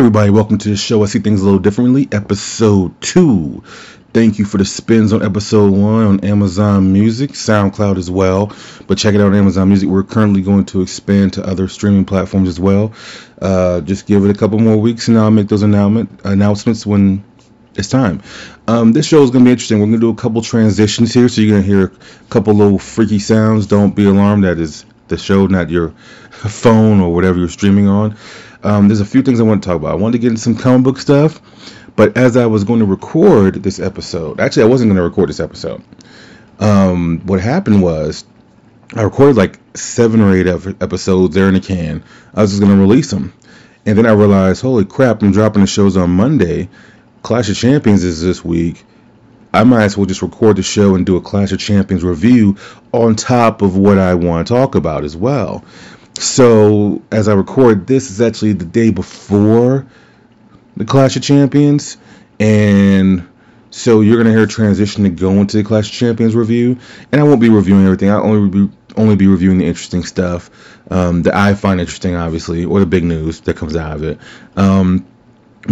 [0.00, 1.02] everybody, welcome to the show.
[1.02, 2.08] I see things a little differently.
[2.10, 3.62] Episode two.
[4.14, 8.50] Thank you for the spins on episode one on Amazon Music, SoundCloud as well.
[8.86, 9.90] But check it out on Amazon Music.
[9.90, 12.94] We're currently going to expand to other streaming platforms as well.
[13.42, 17.22] Uh, just give it a couple more weeks and I'll make those announcement, announcements when
[17.74, 18.22] it's time.
[18.66, 19.80] Um, this show is going to be interesting.
[19.80, 22.54] We're going to do a couple transitions here, so you're going to hear a couple
[22.54, 23.66] little freaky sounds.
[23.66, 24.44] Don't be alarmed.
[24.44, 25.90] That is the show, not your
[26.30, 28.16] phone or whatever you're streaming on.
[28.62, 29.92] Um, there's a few things I want to talk about.
[29.92, 31.40] I wanted to get into some comic book stuff,
[31.96, 35.28] but as I was going to record this episode, actually, I wasn't going to record
[35.28, 35.82] this episode.
[36.58, 38.24] Um, what happened was
[38.94, 42.04] I recorded like seven or eight episodes there in the can.
[42.34, 43.32] I was just going to release them.
[43.86, 46.68] And then I realized, holy crap, I'm dropping the shows on Monday.
[47.22, 48.84] Clash of Champions is this week.
[49.52, 52.56] I might as well just record the show and do a Clash of Champions review
[52.92, 55.64] on top of what I want to talk about as well.
[56.20, 59.86] So, as I record this, is actually the day before
[60.76, 61.96] the Clash of Champions,
[62.38, 63.26] and
[63.70, 66.76] so you're gonna hear a transition to go into the Clash of Champions review.
[67.10, 68.10] And I won't be reviewing everything.
[68.10, 70.50] I'll only be only be reviewing the interesting stuff
[70.90, 74.18] um, that I find interesting, obviously, or the big news that comes out of it.
[74.56, 75.06] Um,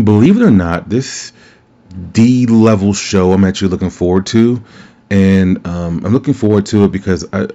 [0.03, 1.34] believe it or not, this
[2.12, 4.65] D level show I'm actually looking forward to,
[5.11, 7.49] and um, I'm looking forward to it because I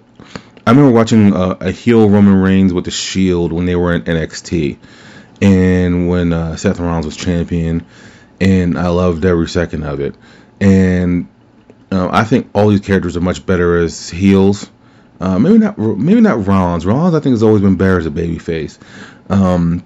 [0.66, 4.03] I remember watching uh, a heel Roman Reigns with the Shield when they were in
[4.03, 4.78] NXT,
[5.41, 7.85] and when uh, Seth Rollins was champion,
[8.40, 10.16] and I loved every second of it.
[10.62, 11.28] And
[11.91, 14.69] uh, I think all these characters are much better as heels.
[15.19, 16.85] Uh, maybe not, maybe not Rollins.
[16.85, 18.80] Rollins, I think, has always been better as a babyface.
[19.30, 19.84] Um,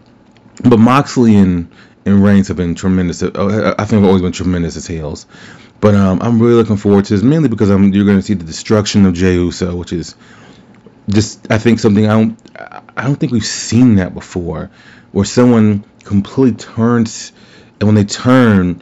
[0.64, 1.72] but Moxley and
[2.06, 3.22] and Reigns have been tremendous.
[3.22, 5.26] Uh, I think have always been tremendous as heels.
[5.80, 8.34] But um, I'm really looking forward to this mainly because I'm you're going to see
[8.34, 10.16] the destruction of Jey Uso, which is
[11.10, 12.40] just I think something I don't
[12.96, 14.70] I don't think we've seen that before,
[15.12, 17.32] where someone completely turns,
[17.80, 18.82] and when they turn,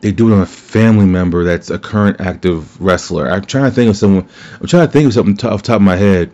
[0.00, 3.30] they do it on a family member that's a current active wrestler.
[3.30, 4.28] I'm trying to think of someone.
[4.60, 6.32] I'm trying to think of something off top of my head.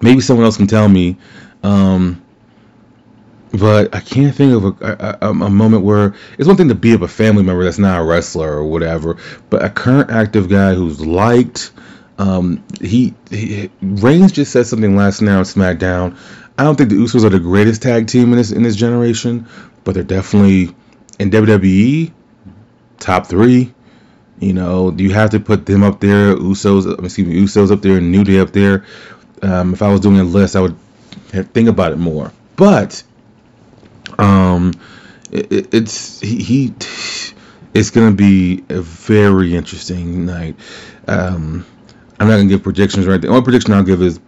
[0.00, 1.16] Maybe someone else can tell me.
[1.62, 2.22] Um,
[3.52, 6.92] but I can't think of a, a, a, moment where it's one thing to be
[6.92, 9.16] of a family member that's not a wrestler or whatever,
[9.48, 11.70] but a current active guy who's liked.
[12.18, 16.18] Um, he, he Reigns just said something last night on SmackDown.
[16.58, 19.46] I don't think the Usos are the greatest tag team in this in this generation,
[19.84, 20.74] but they're definitely
[21.18, 22.12] in WWE
[22.98, 23.72] top three.
[24.40, 26.34] You know, you have to put them up there.
[26.36, 28.84] Usos, excuse me, Usos up there, New Day up there.
[29.42, 30.76] Um, if I was doing a list, I would
[31.28, 32.32] think about it more.
[32.56, 33.02] But
[34.18, 34.72] um,
[35.30, 36.74] it, it's he, he,
[37.74, 40.56] It's gonna be a very interesting night.
[41.06, 41.64] Um,
[42.20, 43.20] I'm not gonna give predictions right.
[43.20, 44.20] The only prediction I'll give is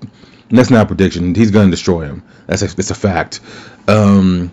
[0.51, 1.34] that's not a prediction.
[1.34, 2.23] He's gonna destroy him.
[2.47, 3.41] That's a, it's a fact.
[3.89, 4.53] Um,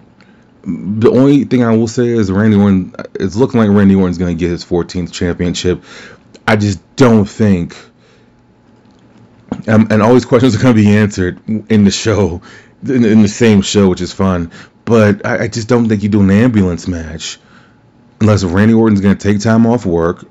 [0.64, 2.96] the only thing I will say is Randy Orton.
[3.16, 5.84] It's looking like Randy Orton's gonna get his 14th championship.
[6.48, 7.76] I just don't think.
[9.68, 12.42] Um, and all these questions are going to be answered in the show,
[12.84, 14.52] in, in, the same show, which is fun.
[14.86, 17.40] But I, I just don't think you do an ambulance match
[18.22, 20.26] unless Randy Orton's going to take time off work,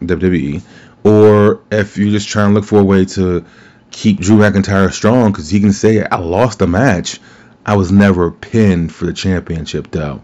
[0.00, 0.62] WWE,
[1.04, 3.44] or if you're just trying to look for a way to
[3.90, 7.20] keep Drew McIntyre strong because he can say, I lost the match.
[7.64, 10.22] I was never pinned for the championship, though.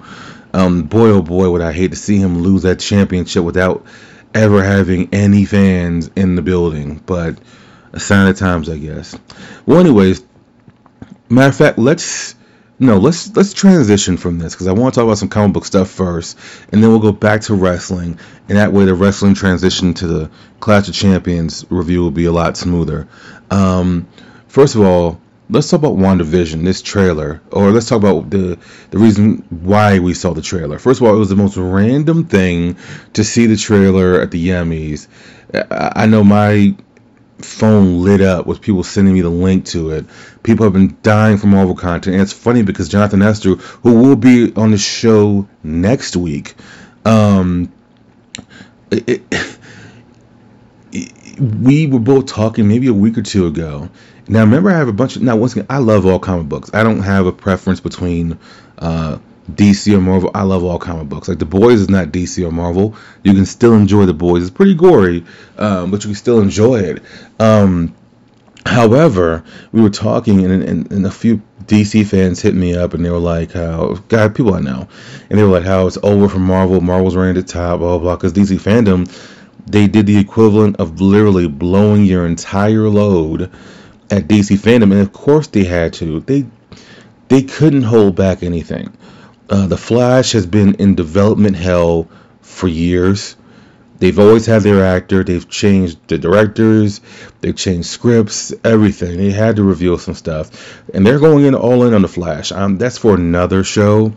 [0.52, 3.87] Um, boy, oh boy, would I hate to see him lose that championship without
[4.34, 7.00] ever having any fans in the building.
[7.04, 7.38] But
[7.93, 9.16] a sign of times, I guess.
[9.66, 10.25] Well, anyways,
[11.28, 12.34] matter of fact, let's
[12.80, 15.66] no, let's let's transition from this because I want to talk about some comic book
[15.66, 16.38] stuff first,
[16.72, 18.18] and then we'll go back to wrestling,
[18.48, 20.30] and that way the wrestling transition to the
[20.60, 23.06] Clash of Champions review will be a lot smoother.
[23.50, 24.08] Um,
[24.48, 28.58] first of all, let's talk about WandaVision, this trailer, or let's talk about the
[28.90, 30.78] the reason why we saw the trailer.
[30.78, 32.76] First of all, it was the most random thing
[33.12, 35.06] to see the trailer at the Emmys.
[35.70, 36.76] I know my
[37.44, 40.06] phone lit up with people sending me the link to it.
[40.42, 44.16] People have been dying for Marvel content, and it's funny because Jonathan Nestor, who will
[44.16, 46.54] be on the show next week,
[47.04, 47.72] um,
[48.90, 49.58] it, it,
[51.40, 53.88] we were both talking maybe a week or two ago.
[54.28, 55.37] Now, remember, I have a bunch of now.
[55.37, 56.70] Once again, I love all comic books.
[56.72, 58.38] I don't have a preference between
[58.78, 59.19] uh,
[59.56, 60.31] DC or Marvel.
[60.35, 61.29] I love all comic books.
[61.29, 62.94] Like The Boys is not DC or Marvel.
[63.23, 64.43] You can still enjoy The Boys.
[64.43, 65.25] It's pretty gory,
[65.58, 67.02] um, but you can still enjoy it.
[67.38, 67.94] Um,
[68.67, 73.05] however, we were talking, and, and, and, a few DC fans hit me up, and
[73.05, 74.88] they were like, "How God, people I know,"
[75.29, 76.81] and they were like, "How it's over for Marvel.
[76.81, 79.08] Marvel's reigning at the top, blah blah." Because DC FanDome
[79.70, 83.43] they did the equivalent of literally blowing your entire load
[84.11, 86.20] at DC FanDome, and of course they had to.
[86.20, 86.47] They
[87.29, 88.93] they couldn't hold back anything.
[89.50, 92.08] Uh, the Flash has been in development hell
[92.41, 93.37] for years.
[93.99, 95.25] They've always had their actor.
[95.25, 97.00] They've changed the directors.
[97.41, 99.19] They've changed scripts, everything.
[99.19, 102.52] They had to reveal some stuff, and they're going in all in on the Flash.
[102.52, 104.12] Um, that's for another show.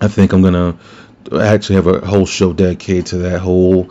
[0.00, 0.78] I think I'm gonna
[1.32, 3.90] actually have a whole show dedicated to that whole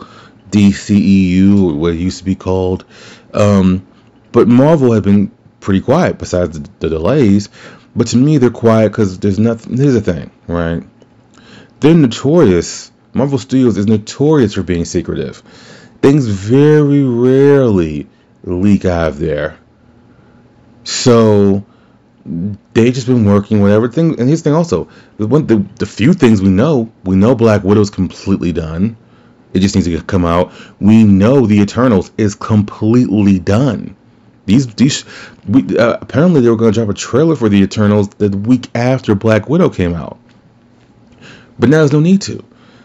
[0.50, 2.84] DCEU, what it used to be called.
[3.32, 3.86] Um,
[4.32, 7.48] but Marvel had been pretty quiet besides the, the delays.
[7.96, 9.76] But to me, they're quiet because there's nothing.
[9.76, 10.82] Here's the thing, right?
[11.80, 15.38] They're notorious Marvel Studios is notorious for being secretive.
[16.02, 18.06] Things very rarely
[18.44, 19.58] leak out of there.
[20.84, 21.64] So
[22.74, 24.18] they just been working whatever thing.
[24.20, 27.34] And here's the thing also, the, one, the the few things we know, we know
[27.34, 28.96] Black Widow's completely done.
[29.54, 30.52] It just needs to come out.
[30.78, 33.96] We know the Eternals is completely done.
[34.48, 35.04] These these
[35.46, 38.70] we, uh, apparently they were going to drop a trailer for the Eternals the week
[38.74, 40.18] after Black Widow came out,
[41.58, 42.42] but now there's no need to.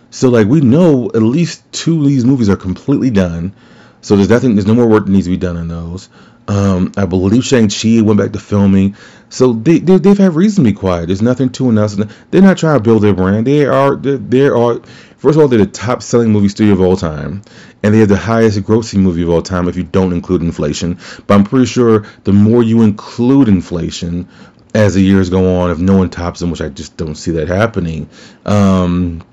[0.09, 3.55] So like we know at least two of these movies are completely done.
[4.01, 4.55] So there's nothing.
[4.55, 6.09] There's no more work that needs to be done on those.
[6.49, 8.97] Um, I believe Shang Chi went back to filming.
[9.29, 11.07] So they, they they've had reason to be quiet.
[11.07, 11.95] There's nothing to announce.
[12.29, 13.47] They're not trying to build their brand.
[13.47, 14.81] They are they are
[15.23, 17.41] first of all they're the top selling movie studio of all time,
[17.81, 20.99] and they have the highest grossing movie of all time if you don't include inflation.
[21.25, 24.27] But I'm pretty sure the more you include inflation
[24.75, 27.31] as the years go on, if no one tops them, which I just don't see
[27.31, 28.09] that happening.
[28.45, 29.23] Um,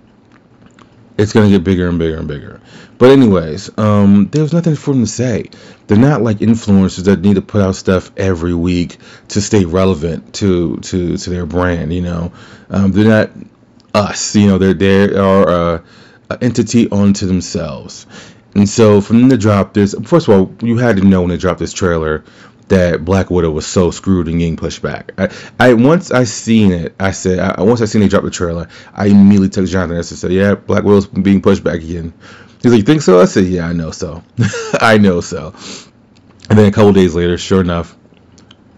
[1.18, 2.60] it's going to get bigger and bigger and bigger.
[2.96, 5.50] But anyways, um, there's nothing for them to say.
[5.88, 8.98] They're not like influencers that need to put out stuff every week
[9.28, 11.92] to stay relevant to to, to their brand.
[11.92, 12.32] You know,
[12.68, 13.30] um, they're not
[13.94, 14.34] us.
[14.36, 15.84] You know, they're they are a,
[16.30, 18.06] a entity unto themselves.
[18.54, 21.36] And so from the drop this, first of all, you had to know when they
[21.36, 22.24] dropped this trailer
[22.70, 25.12] that Black Widow was so screwed and getting pushed back.
[25.18, 25.28] I,
[25.58, 28.68] I once I seen it, I said I, once I seen they drop the trailer,
[28.94, 32.12] I immediately took Jonathan and said, "Yeah, Black Widow's being pushed back again."
[32.62, 34.22] He's like, "You think so?" I said, "Yeah, I know so.
[34.80, 35.54] I know so."
[36.48, 37.96] And then a couple days later, sure enough,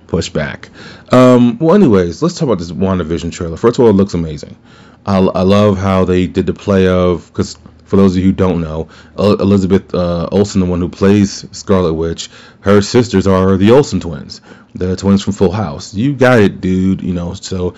[0.07, 0.71] pushed back.
[1.11, 3.57] Um, well, anyways, let's talk about this WandaVision trailer.
[3.57, 4.57] First of all, it looks amazing.
[5.05, 8.33] I, I love how they did the play of because for those of you who
[8.33, 8.89] don't know,
[9.19, 14.41] Elizabeth uh, Olsen, the one who plays Scarlet Witch, her sisters are the Olsen twins,
[14.75, 15.93] the twins from Full House.
[15.93, 17.03] You got it, dude.
[17.03, 17.75] You know, so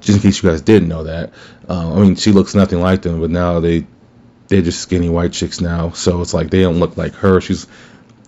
[0.00, 1.32] just in case you guys didn't know that,
[1.68, 3.86] uh, I mean, she looks nothing like them, but now they
[4.48, 7.40] they're just skinny white chicks now, so it's like they don't look like her.
[7.40, 7.66] She's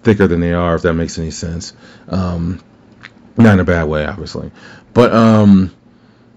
[0.02, 1.72] thicker than they are, if that makes any sense.
[2.08, 2.62] Um,
[3.36, 4.50] not in a bad way, obviously,
[4.92, 5.74] but um,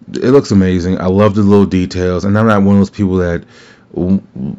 [0.09, 0.99] it looks amazing.
[0.99, 3.45] I love the little details, and I'm not one of those people that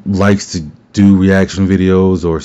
[0.07, 0.61] likes to
[0.93, 2.41] do reaction videos or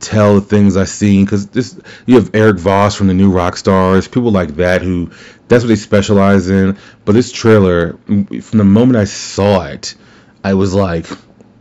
[0.00, 4.10] tell the things I've seen because this you have Erik Voss from the New Rockstars,
[4.10, 5.10] people like that who
[5.48, 6.76] that's what they specialize in.
[7.04, 9.94] But this trailer, from the moment I saw it,
[10.42, 11.06] I was like,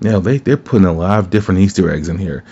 [0.02, 2.44] know, they they're putting a lot of different Easter eggs in here,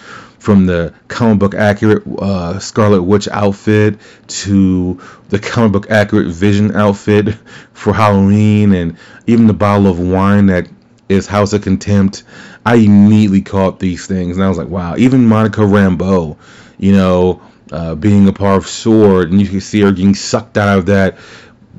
[0.42, 6.76] from the comic book accurate uh, Scarlet Witch outfit to the comic book accurate Vision
[6.76, 7.36] outfit
[7.74, 10.68] for Halloween, and even the bottle of wine that
[11.08, 12.24] is House of Contempt.
[12.66, 14.96] I immediately caught these things, and I was like, wow.
[14.98, 16.38] Even Monica Rambeau,
[16.80, 20.58] you know, uh, being a part of Sword, and you can see her getting sucked
[20.58, 21.20] out of that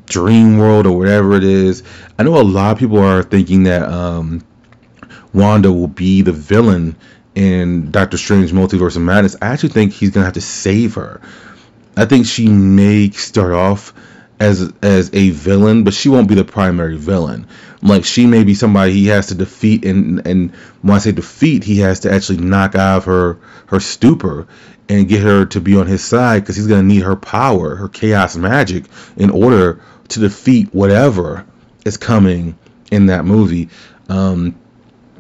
[0.07, 1.83] dream world or whatever it is.
[2.17, 4.45] I know a lot of people are thinking that um,
[5.35, 6.95] Wanda will be the villain
[7.35, 9.37] in Doctor Strange Multiverse of Madness.
[9.41, 11.21] I actually think he's gonna have to save her.
[11.97, 13.93] I think she may start off
[14.41, 17.47] as as a villain, but she won't be the primary villain.
[17.81, 21.65] Like she may be somebody he has to defeat, and and when I say defeat,
[21.65, 24.47] he has to actually knock out of her her stupor
[24.89, 27.89] and get her to be on his side because he's gonna need her power, her
[27.89, 28.85] chaos magic,
[29.17, 31.47] in order to defeat whatever
[31.85, 32.59] is coming
[32.91, 33.69] in that movie.
[34.09, 34.57] Um,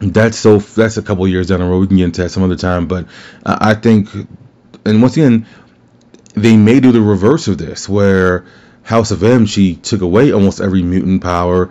[0.02, 1.80] that's so that's a couple years down the road.
[1.80, 3.06] We can get into that some other time, but
[3.44, 4.09] I think,
[4.85, 5.47] and once again,
[6.35, 8.44] they may do the reverse of this, where
[8.82, 11.71] House of M, she took away almost every mutant power.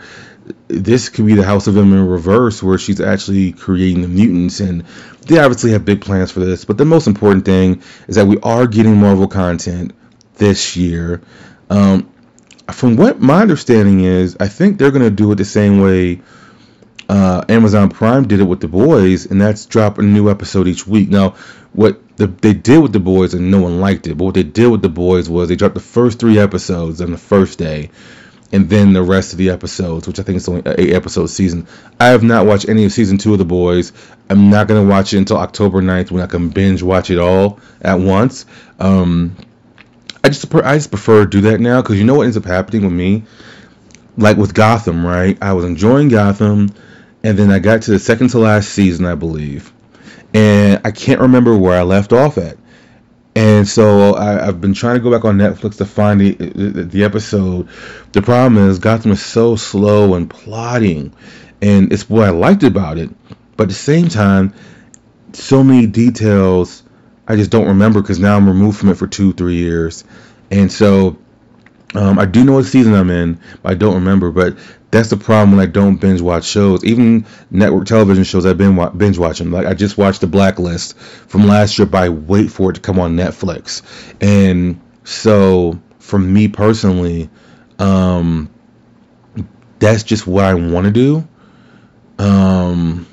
[0.67, 4.59] This could be the House of M in reverse, where she's actually creating the mutants,
[4.59, 4.85] and
[5.27, 6.63] they obviously have big plans for this.
[6.63, 9.93] But the most important thing is that we are getting Marvel content
[10.35, 11.21] this year.
[11.69, 12.09] Um,
[12.71, 16.21] from what my understanding is, I think they're going to do it the same way
[17.11, 20.87] uh, Amazon Prime did it with The Boys, and that's drop a new episode each
[20.87, 21.09] week.
[21.09, 21.31] Now,
[21.73, 24.43] what the, they did with The Boys, and no one liked it, but what they
[24.43, 27.91] did with The Boys was they dropped the first three episodes on the first day,
[28.53, 31.67] and then the rest of the episodes, which I think is only eight episode season.
[31.99, 33.91] I have not watched any of season two of The Boys.
[34.29, 37.19] I'm not going to watch it until October 9th when I can binge watch it
[37.19, 38.45] all at once.
[38.79, 39.35] Um,
[40.23, 42.45] I just I just prefer to do that now because you know what ends up
[42.45, 43.23] happening with me,
[44.15, 45.37] like with Gotham, right?
[45.41, 46.69] I was enjoying Gotham,
[47.23, 49.71] and then I got to the second to last season, I believe,
[50.33, 52.57] and I can't remember where I left off at.
[53.33, 56.83] And so I, have been trying to go back on Netflix to find the, the,
[56.83, 57.69] the episode.
[58.11, 61.13] The problem is Gotham is so slow and plotting,
[61.61, 63.09] and it's what I liked about it.
[63.55, 64.53] But at the same time,
[65.33, 66.83] so many details
[67.27, 70.03] I just don't remember because now I'm removed from it for two, three years,
[70.49, 71.17] and so
[71.93, 74.31] um, I do know what season I'm in, but I don't remember.
[74.31, 74.57] But
[74.91, 76.83] that's the problem when I don't binge watch shows.
[76.83, 79.51] Even network television shows I've been binge watching.
[79.51, 82.81] Like I just watched The Blacklist from last year, but I wait for it to
[82.81, 83.81] come on Netflix.
[84.21, 87.29] And so for me personally,
[87.79, 88.49] um,
[89.79, 91.27] that's just what I want to do.
[92.19, 93.07] Um,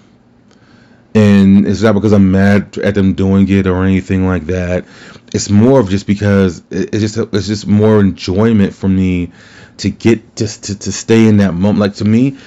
[1.14, 4.84] and it's not because I'm mad at them doing it or anything like that.
[5.32, 9.32] It's more of just because it's just it's just more enjoyment for me
[9.78, 11.78] to get just to, to stay in that moment.
[11.78, 12.38] Like to me,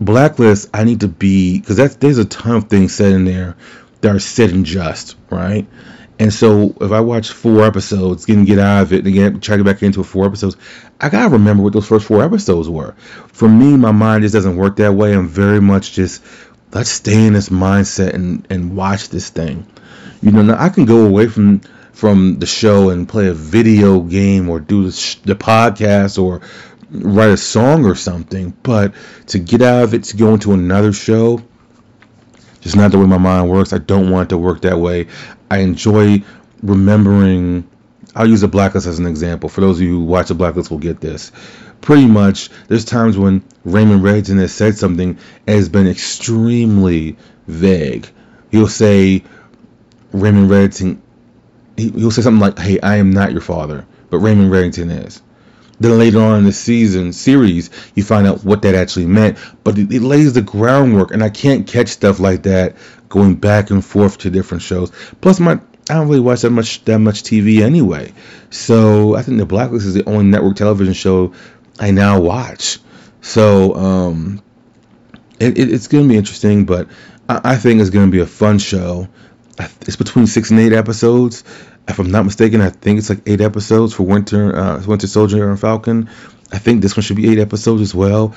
[0.00, 3.56] Blacklist, I need to be because that's there's a ton of things said in there
[4.00, 5.66] that are said and just right.
[6.18, 9.56] And so if I watch four episodes, getting get out of it and get try
[9.56, 10.56] to get back into four episodes,
[11.00, 12.92] I gotta remember what those first four episodes were.
[13.28, 15.14] For me, my mind just doesn't work that way.
[15.14, 16.24] I'm very much just
[16.76, 19.66] let's stay in this mindset and and watch this thing.
[20.20, 21.60] You know, now I can go away from
[21.92, 26.42] from the show and play a video game or do the, sh- the podcast or
[26.90, 28.92] write a song or something, but
[29.28, 31.42] to get out of it to go into another show,
[32.60, 33.72] just not the way my mind works.
[33.72, 35.06] I don't want it to work that way.
[35.50, 36.22] I enjoy
[36.62, 37.66] remembering.
[38.14, 39.48] I'll use the blacklist as an example.
[39.48, 41.32] For those of you who watch the blacklist, will get this.
[41.80, 47.16] Pretty much, there's times when Raymond Reddington has said something has been extremely
[47.46, 48.08] vague.
[48.50, 49.22] He'll say,
[50.12, 50.98] Raymond Reddington
[51.76, 55.22] he, will say something like, "Hey, I am not your father," but Raymond Reddington is.
[55.78, 59.78] Then later on in the season series, you find out what that actually meant, but
[59.78, 62.76] it, it lays the groundwork, and I can't catch stuff like that
[63.10, 64.90] going back and forth to different shows.
[65.20, 68.12] Plus, my I don't really watch that much that much TV anyway,
[68.50, 71.34] so I think The Blacklist is the only network television show
[71.78, 72.78] I now watch.
[73.20, 74.42] So um,
[75.38, 76.88] it, it, it's going to be interesting, but
[77.28, 79.08] I, I think it's going to be a fun show
[79.58, 81.44] it's between six and eight episodes.
[81.88, 85.48] If I'm not mistaken, I think it's like eight episodes for Winter uh, Winter Soldier
[85.48, 86.10] and Falcon.
[86.52, 88.34] I think this one should be eight episodes as well.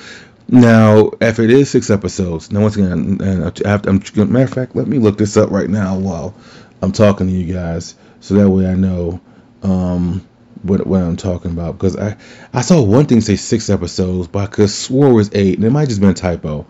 [0.48, 4.98] Now, if it is six episodes, now once again, I'm matter of fact, let me
[4.98, 6.34] look this up right now while
[6.82, 9.20] I'm talking to you guys, so that way I know
[9.62, 10.26] um,
[10.62, 11.78] what what I'm talking about.
[11.78, 12.16] Because I
[12.52, 15.64] I saw one thing say six episodes, but I could swore it was eight, and
[15.64, 16.66] it might just been a typo.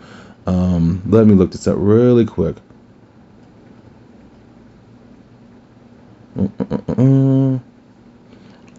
[0.47, 2.57] Um, let me look this up really quick.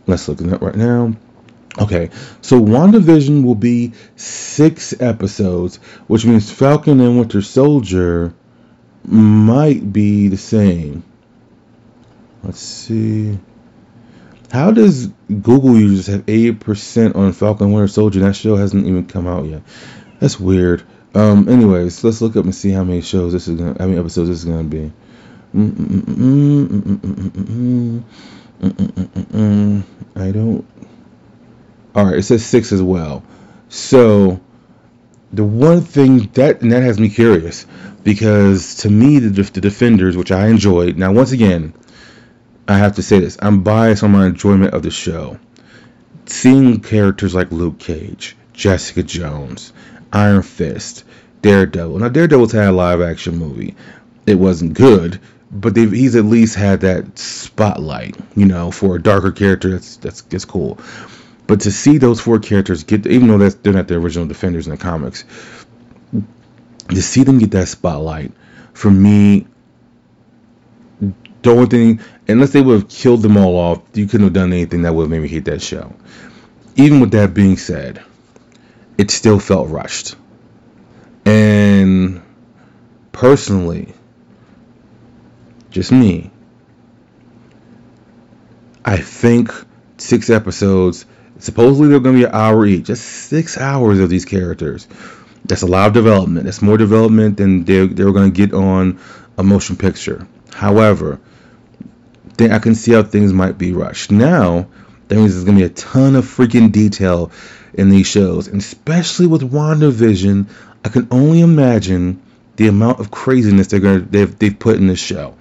[0.08, 1.14] Let's look it up right now.
[1.80, 2.10] Okay,
[2.42, 5.78] so WandaVision will be six episodes,
[6.08, 8.34] which means Falcon and Winter Soldier
[9.06, 11.04] might be the same.
[12.44, 13.40] Let's see.
[14.52, 18.20] How does Google users have 80% on Falcon Winter Soldier?
[18.20, 19.62] That show hasn't even come out yet.
[20.20, 20.84] That's weird.
[21.16, 23.98] Um, anyways, let's look up and see how many shows this is gonna, how many
[23.98, 24.92] episodes this is gonna be.
[30.16, 30.66] I don't.
[31.96, 33.24] All right, it says six as well.
[33.70, 34.40] So
[35.32, 37.66] the one thing that and that has me curious
[38.04, 40.98] because to me the, the defenders, which I enjoyed.
[40.98, 41.74] Now once again,
[42.72, 45.38] I have to say this: I'm biased on my enjoyment of the show.
[46.26, 49.74] Seeing characters like Luke Cage, Jessica Jones,
[50.14, 51.04] Iron Fist,
[51.42, 52.00] Daredevil.
[52.00, 53.76] Now Daredevil's had a live action movie.
[54.26, 55.20] It wasn't good,
[55.52, 59.72] but he's at least had that spotlight, you know, for a darker character.
[59.72, 60.80] That's that's that's cool.
[61.48, 64.68] But to see those four characters get, even though that's, they're not the original defenders
[64.68, 65.26] in the comics,
[66.88, 68.32] to see them get that spotlight,
[68.74, 69.48] for me,
[71.42, 74.54] the only thing, unless they would have killed them all off, you couldn't have done
[74.54, 75.94] anything that would have made me hate that show.
[76.76, 78.02] Even with that being said,
[78.98, 80.16] it still felt rushed.
[81.26, 82.22] And
[83.12, 83.94] personally,
[85.70, 86.32] just me.
[88.84, 89.52] I think
[89.98, 91.06] six episodes.
[91.40, 92.86] Supposedly they're going to be an hour each.
[92.86, 94.88] Just six hours of these characters.
[95.46, 96.46] That's a lot of development.
[96.46, 99.00] That's more development than they're, they're going to get on
[99.38, 100.28] a motion picture.
[100.54, 101.20] However,
[102.40, 104.12] I can see how things might be rushed.
[104.12, 104.68] Now,
[105.08, 107.32] that means there's going to be a ton of freaking detail
[107.74, 110.48] in these shows, and especially with WandaVision,
[110.84, 112.22] I can only imagine
[112.56, 115.36] the amount of craziness they're gonna they've they've put in this show,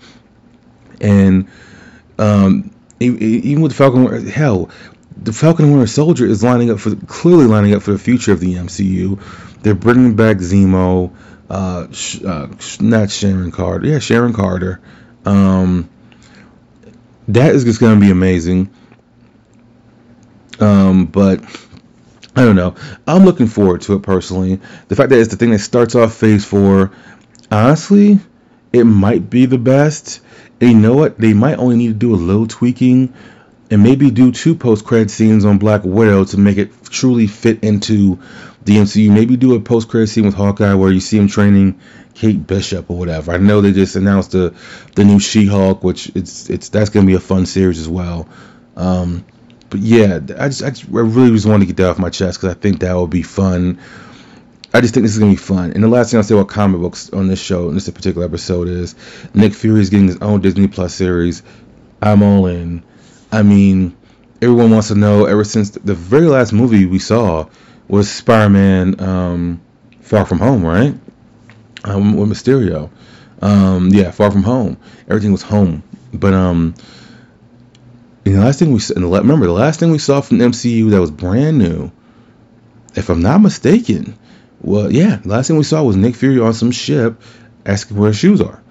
[1.00, 1.48] and
[2.18, 2.70] um,
[3.00, 4.70] even with Falcon, hell,
[5.16, 8.40] the Falcon Winter Soldier is lining up for clearly lining up for the future of
[8.40, 9.20] the MCU.
[9.62, 11.12] They're bringing back Zemo,
[11.48, 11.86] uh,
[12.26, 12.48] uh,
[12.80, 14.80] not Sharon Carter, yeah, Sharon Carter.
[15.24, 15.88] Um,
[17.34, 18.70] that is just going to be amazing.
[20.58, 21.42] Um, but
[22.36, 22.74] I don't know.
[23.06, 24.60] I'm looking forward to it personally.
[24.88, 26.92] The fact that it's the thing that starts off Phase Four,
[27.50, 28.20] honestly,
[28.72, 30.20] it might be the best.
[30.60, 31.18] And you know what?
[31.18, 33.14] They might only need to do a little tweaking
[33.70, 37.62] and maybe do two post credit scenes on Black Widow to make it truly fit
[37.64, 38.18] into
[38.64, 39.12] the MCU.
[39.12, 41.80] Maybe do a post credit scene with Hawkeye where you see him training
[42.14, 43.32] Kate Bishop or whatever.
[43.32, 44.54] I know they just announced the
[44.94, 48.28] the new She-Hulk, which it's it's that's gonna be a fun series as well.
[48.76, 49.24] Um,
[49.68, 52.10] but yeah, I just, I just I really just want to get that off my
[52.10, 53.80] chest because I think that would be fun.
[54.72, 55.72] I just think this is gonna be fun.
[55.72, 58.26] And the last thing I'll say about comic books on this show, in this particular
[58.26, 58.94] episode, is
[59.34, 61.42] Nick Fury is getting his own Disney Plus series.
[62.02, 62.82] I'm all in.
[63.32, 63.96] I mean,
[64.40, 65.26] everyone wants to know.
[65.26, 67.48] Ever since the very last movie we saw
[67.88, 69.60] was Spider-Man um,
[70.00, 70.94] Far From Home, right?
[71.84, 72.90] Um, with Mysterio.
[73.42, 74.76] Um, yeah, Far From Home.
[75.08, 75.82] Everything was home,
[76.12, 76.74] but um,
[78.24, 81.10] and the last thing we remember the last thing we saw from MCU that was
[81.10, 81.90] brand new,
[82.94, 84.18] if I'm not mistaken,
[84.60, 87.20] well, yeah, the last thing we saw was Nick Fury on some ship
[87.64, 88.62] asking where his shoes are.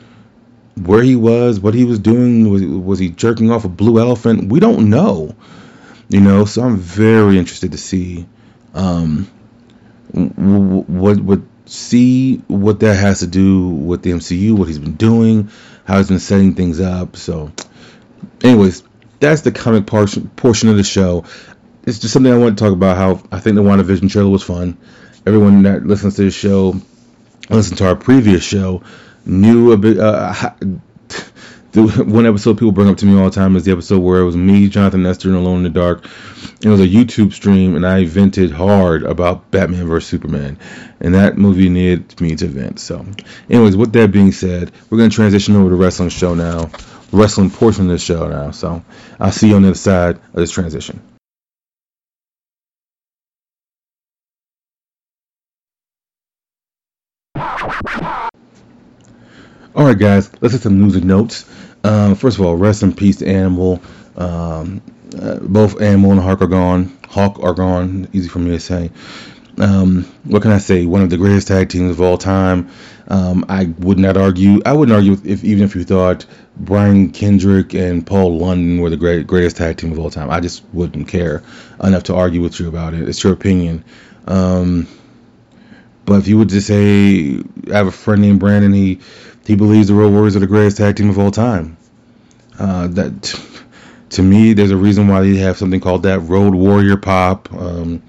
[0.76, 4.50] Where he was, what he was doing, was, was he jerking off a blue elephant?
[4.50, 5.36] We don't know,
[6.10, 6.45] you know.
[6.45, 8.28] So I'm very interested to see
[8.74, 9.30] um,
[10.13, 15.50] what what see what that has to do with the MCU, what he's been doing,
[15.86, 17.16] how he's been setting things up.
[17.16, 17.52] So,
[18.44, 18.84] anyways,
[19.20, 21.26] that's the comic portion portion of the show.
[21.86, 22.98] It's just something I want to talk about.
[22.98, 24.78] How I think the WandaVision trailer was fun.
[25.26, 26.76] Everyone that listens to the show,
[27.50, 28.84] listen to our previous show,
[29.26, 30.00] knew a bit.
[30.00, 30.52] Uh,
[31.72, 34.20] the one episode people bring up to me all the time is the episode where
[34.20, 36.06] it was me, Jonathan Nestor, and Alone in the Dark.
[36.62, 40.58] It was a YouTube stream, and I vented hard about Batman vs Superman,
[41.00, 42.80] and that movie needed me to vent.
[42.80, 43.06] So,
[43.50, 46.70] anyways, with that being said, we're gonna transition over to wrestling show now
[47.12, 48.52] wrestling portion of the show now.
[48.52, 48.84] So
[49.20, 51.02] I'll see you on the other side of this transition.
[59.76, 61.48] All right, guys, let's hit some news and notes.
[61.84, 63.80] Um, first of all, rest in peace to Animal.
[64.18, 64.82] Um,
[65.16, 66.98] uh, both Animal and Hawk are gone.
[67.08, 68.08] Hawk are gone.
[68.12, 68.90] Easy for me to say.
[69.60, 70.88] Um, what can I say?
[70.88, 72.70] One of the greatest tag teams of all time.
[73.10, 74.60] Um, I would not argue.
[74.66, 76.26] I wouldn't argue if even if you thought
[76.58, 80.32] Brian Kendrick and Paul London were the great, greatest tag team of all time.
[80.32, 81.44] I just wouldn't care
[81.84, 83.08] enough to argue with you about it.
[83.08, 83.84] It's your opinion.
[84.26, 84.88] Um,
[86.06, 87.40] but if you would just say,
[87.72, 88.74] I have a friend named Brandon.
[88.74, 89.00] He
[89.50, 91.76] he believes the Road Warriors are the greatest tag team of all time.
[92.60, 93.42] Uh, that
[94.12, 97.52] to me, there's a reason why they have something called that Road Warrior Pop.
[97.52, 98.04] Um,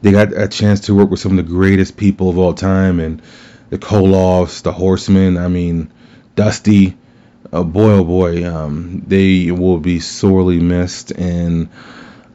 [0.00, 2.98] they got a chance to work with some of the greatest people of all time,
[2.98, 3.20] and
[3.68, 5.36] the Koloffs, the Horsemen.
[5.36, 5.92] I mean,
[6.34, 6.96] Dusty.
[7.52, 11.10] Uh, boy, oh boy, um, they will be sorely missed.
[11.10, 11.68] And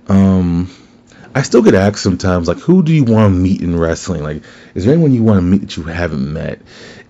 [0.07, 0.69] um,
[1.33, 4.21] I still get asked sometimes, like, who do you want to meet in wrestling?
[4.23, 4.43] Like,
[4.75, 6.59] is there anyone you want to meet that you haven't met?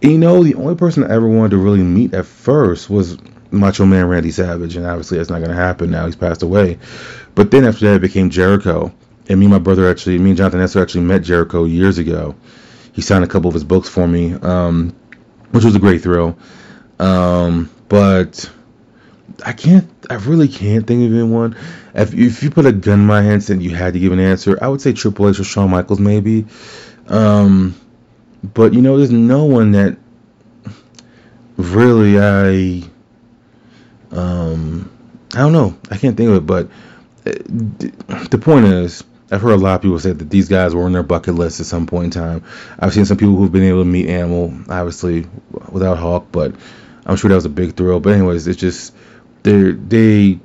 [0.01, 3.17] And, you know, the only person I ever wanted to really meet at first was
[3.51, 6.05] Macho Man Randy Savage, and obviously that's not going to happen now.
[6.05, 6.77] He's passed away.
[7.35, 8.93] But then after that, it became Jericho.
[9.27, 12.35] And me and my brother actually, me and Jonathan Nestor actually met Jericho years ago.
[12.93, 14.95] He signed a couple of his books for me, um,
[15.51, 16.37] which was a great thrill.
[16.99, 18.51] Um, but
[19.45, 21.55] I can't, I really can't think of anyone.
[21.93, 24.19] If, if you put a gun in my hands and you had to give an
[24.19, 26.45] answer, I would say Triple H or Shawn Michaels maybe.
[27.07, 27.75] Um,
[28.43, 29.97] but you know, there's no one that
[31.57, 32.89] really I,
[34.11, 34.91] um,
[35.33, 35.77] I don't know.
[35.89, 36.67] I can't think of it, but
[37.25, 40.83] uh, the point is, I've heard a lot of people say that these guys were
[40.83, 42.43] on their bucket list at some point in time.
[42.77, 45.25] I've seen some people who've been able to meet Animal, obviously
[45.69, 46.53] without Hawk, but
[47.05, 48.01] I'm sure that was a big thrill.
[48.01, 48.93] But anyways, it's just
[49.43, 50.39] they they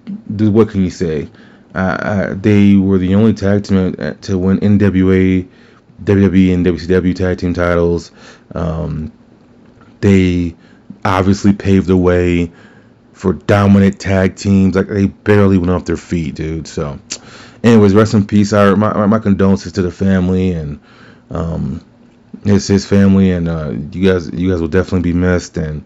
[0.49, 1.29] what can you say?
[1.75, 5.47] Uh, they were the only tag team to win NWA,
[6.03, 8.13] WWE, and WCW tag team titles.
[8.55, 9.13] Um,
[10.01, 10.57] they
[11.05, 12.51] obviously paved the way
[13.13, 14.75] for dominant tag teams.
[14.75, 16.67] Like they barely went off their feet, dude.
[16.67, 16.99] So
[17.63, 18.53] anyways, rest in peace.
[18.53, 20.81] I, my, my condolences to the family and
[21.31, 21.85] um,
[22.45, 25.85] his his family, and uh, you guys you guys will definitely be missed, and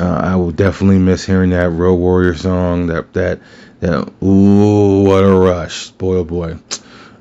[0.00, 2.88] uh, I will definitely miss hearing that Road Warrior song.
[2.88, 3.40] That that
[3.80, 6.58] that ooh, what a rush, boy oh boy.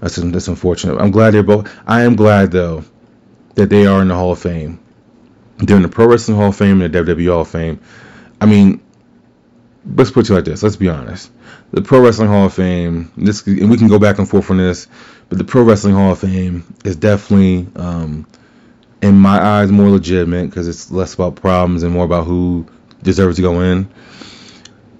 [0.01, 0.99] That's that's unfortunate.
[0.99, 1.73] I'm glad they're both.
[1.87, 2.83] I am glad though
[3.55, 4.79] that they are in the Hall of Fame.
[5.57, 7.79] They're in the Pro Wrestling Hall of Fame and the WWE Hall of Fame.
[8.41, 8.81] I mean,
[9.95, 10.61] let's put it like this.
[10.61, 11.31] Let's be honest.
[11.71, 13.11] The Pro Wrestling Hall of Fame.
[13.17, 14.87] This and we can go back and forth on this,
[15.29, 18.27] but the Pro Wrestling Hall of Fame is definitely, um,
[19.01, 22.65] in my eyes, more legitimate because it's less about problems and more about who
[23.03, 23.89] deserves to go in.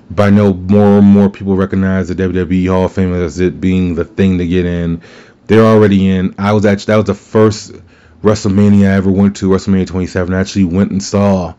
[0.10, 3.60] But I know more and more people recognize the WWE Hall of Fame as it
[3.60, 5.01] being the thing to get in.
[5.47, 6.36] They're already in.
[6.38, 7.73] I was actually that was the first
[8.21, 10.34] WrestleMania I ever went to, WrestleMania 27.
[10.34, 11.55] I actually went and saw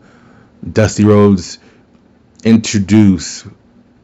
[0.69, 1.59] Dusty Rhodes
[2.43, 3.45] introduce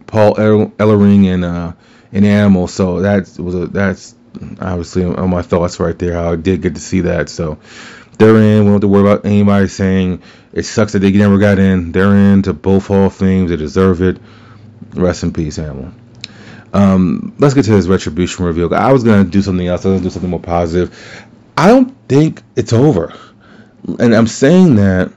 [0.07, 1.73] Paul Ellering and uh,
[2.11, 2.67] an Animal.
[2.67, 4.15] So that was a that's
[4.59, 6.17] obviously on my thoughts right there.
[6.17, 7.29] I did get to see that.
[7.29, 7.59] So
[8.17, 8.59] they're in.
[8.59, 10.21] We don't have to worry about anybody saying
[10.51, 11.91] it sucks that they never got in.
[11.91, 13.49] They're in to both Hall of Fames.
[13.49, 14.17] They deserve it.
[14.93, 15.91] Rest in peace, Animal.
[16.73, 18.73] Um, let's get to this retribution reveal.
[18.73, 19.85] I was gonna do something else.
[19.85, 21.25] I was gonna do something more positive.
[21.55, 23.13] I don't think it's over,
[23.99, 25.13] and I'm saying that.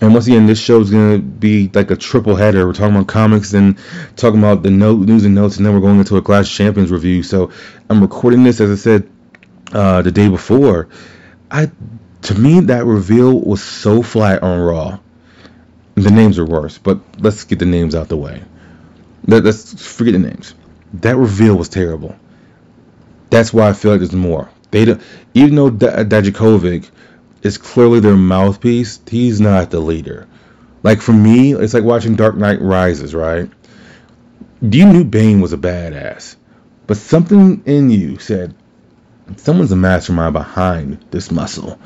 [0.00, 2.66] And once again, this show is gonna be like a triple header.
[2.66, 3.78] We're talking about comics and
[4.16, 6.90] talking about the note, news and notes, and then we're going into a Clash Champions
[6.90, 7.22] review.
[7.22, 7.52] So
[7.88, 9.08] I'm recording this, as I said,
[9.72, 10.88] uh, the day before.
[11.52, 11.70] I
[12.22, 14.98] to me that reveal was so flat on Raw.
[15.94, 18.42] The names are worse, but let's get the names out the way.
[19.26, 20.54] Let, us forget the names.
[20.94, 22.16] That reveal was terrible.
[23.28, 24.50] That's why I feel like there's more.
[24.70, 25.02] They don't,
[25.34, 26.90] even though D- Dijakovic
[27.42, 30.26] is clearly their mouthpiece, he's not the leader.
[30.82, 33.50] Like for me, it's like watching Dark Knight Rises, right?
[34.62, 36.36] You knew Bane was a badass,
[36.86, 38.54] but something in you said,
[39.36, 41.78] someone's a mastermind behind this muscle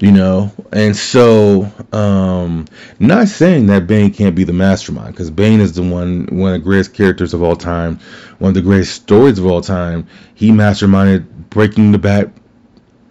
[0.00, 0.52] you know?
[0.72, 2.66] And so um
[2.98, 6.60] not saying that bane can't be the mastermind because bane is the one one of
[6.60, 8.00] the greatest characters of all time
[8.38, 10.06] one of the greatest stories of all time.
[10.34, 12.30] He masterminded breaking the bat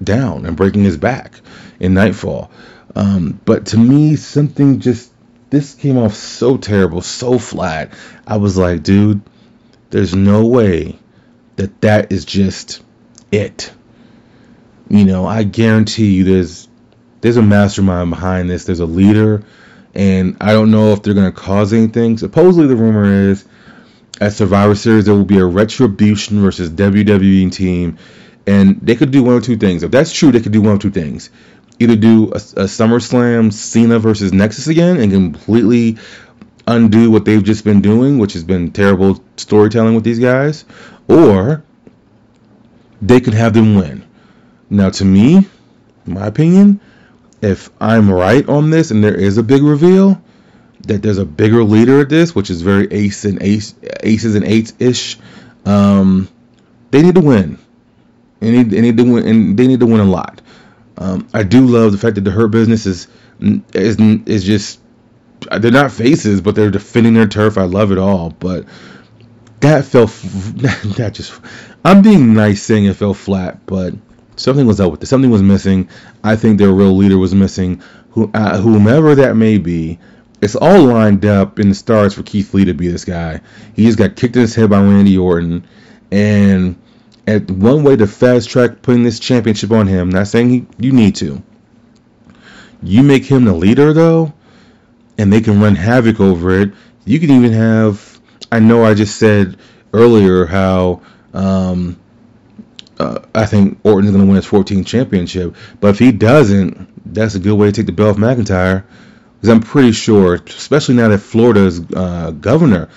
[0.04, 1.40] down and breaking his back
[1.80, 2.52] in Knightfall.
[2.96, 5.12] Um but to me something just
[5.50, 7.94] this came off so terrible so flat.
[8.28, 9.22] I was like dude
[9.90, 11.00] there's no way
[11.56, 12.84] that that is just
[13.34, 13.72] it
[14.90, 16.68] you know i guarantee you there's
[17.24, 18.66] there's a mastermind behind this.
[18.66, 19.44] There's a leader,
[19.96, 22.18] and I don't know if they're to cause anything.
[22.18, 23.46] Supposedly, the rumor is
[24.20, 27.98] at Survivor Series there will be a retribution versus WWE team,
[28.46, 29.84] and they could do one or two things.
[29.84, 31.30] If that's true, they could do one or two things.
[31.80, 35.98] Either do a, a SummerSlam Cena versus Nexus again and completely
[36.68, 40.66] undo what they've just been doing, which has been terrible storytelling with these guys,
[41.08, 41.64] or
[43.08, 44.06] they could have them win.
[44.70, 45.48] Now, to me,
[46.06, 46.80] my opinion,
[47.42, 50.22] if I'm right on this and there is a big reveal,
[50.88, 54.46] that there's a bigger leader at this, which is very ace and ace, aces and
[54.46, 55.18] eights ish,
[55.66, 56.28] um,
[56.92, 57.58] they need to win.
[58.40, 60.42] They need, they need to win, and they need to win a lot.
[60.98, 63.08] Um, I do love the fact that the Hurt Business is
[63.40, 64.80] is is just
[65.60, 67.58] they're not faces, but they're defending their turf.
[67.58, 68.66] I love it all, but
[69.62, 70.10] that felt
[70.98, 71.40] that just
[71.84, 73.94] I'm being nice saying it fell flat, but
[74.36, 75.08] something was up with it.
[75.08, 75.90] Something was missing.
[76.24, 77.82] I think their real leader was missing.
[78.12, 80.00] Who, uh, whomever that may be,
[80.42, 83.42] it's all lined up in the stars for Keith Lee to be this guy.
[83.76, 85.66] He just got kicked in his head by Randy Orton,
[86.12, 86.76] and
[87.28, 90.10] at one way to fast track putting this championship on him.
[90.10, 91.42] Not saying he, you need to.
[92.82, 94.34] You make him the leader though,
[95.18, 96.74] and they can run havoc over it.
[97.06, 98.20] You can even have.
[98.52, 99.58] I know I just said
[99.94, 101.02] earlier how
[101.34, 102.00] um,
[103.00, 105.56] uh, I think Orton's going to win his 14th championship.
[105.80, 108.84] But if he doesn't, that's a good way to take the belt off McIntyre.
[109.36, 112.90] Because I'm pretty sure, especially now that Florida's uh, governor,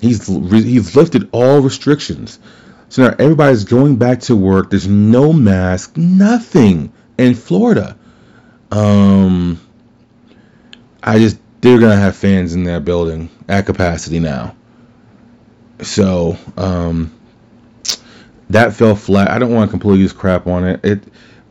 [0.00, 2.40] he's he's lifted all restrictions.
[2.88, 4.70] So now everybody's going back to work.
[4.70, 7.96] There's no mask, nothing in Florida.
[8.72, 9.60] Um,
[11.02, 14.56] I just they're gonna have fans in that building at capacity now.
[15.82, 17.12] So um,
[18.52, 19.30] that fell flat.
[19.30, 20.84] I don't want to completely use crap on it.
[20.84, 21.04] It,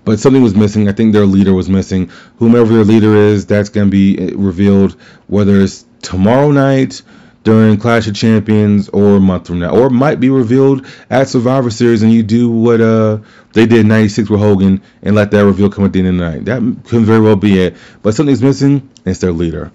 [0.04, 0.90] but something was missing.
[0.90, 2.10] I think their leader was missing.
[2.38, 4.94] Whomever their leader is, that's going to be revealed
[5.28, 7.02] whether it's tomorrow night
[7.44, 11.72] during Clash of Champions or a month from now, or might be revealed at Survivor
[11.72, 13.18] Series, and you do what uh
[13.54, 16.32] they did '96 with Hogan and let that reveal come at the end of the
[16.32, 16.46] night.
[16.46, 17.76] That could very well be it.
[18.04, 18.90] But something's missing.
[19.06, 19.72] It's their leader.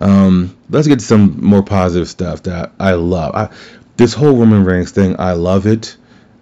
[0.00, 3.34] Um, let's get to some more positive stuff that I love.
[3.34, 3.54] I,
[3.96, 5.96] this whole Roman Reigns thing, I love it.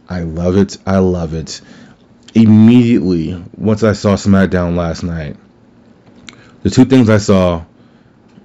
[0.09, 0.79] I love it.
[0.87, 1.61] I love it.
[2.35, 5.37] Immediately, once I saw SmackDown last night,
[6.62, 7.64] the two things I saw,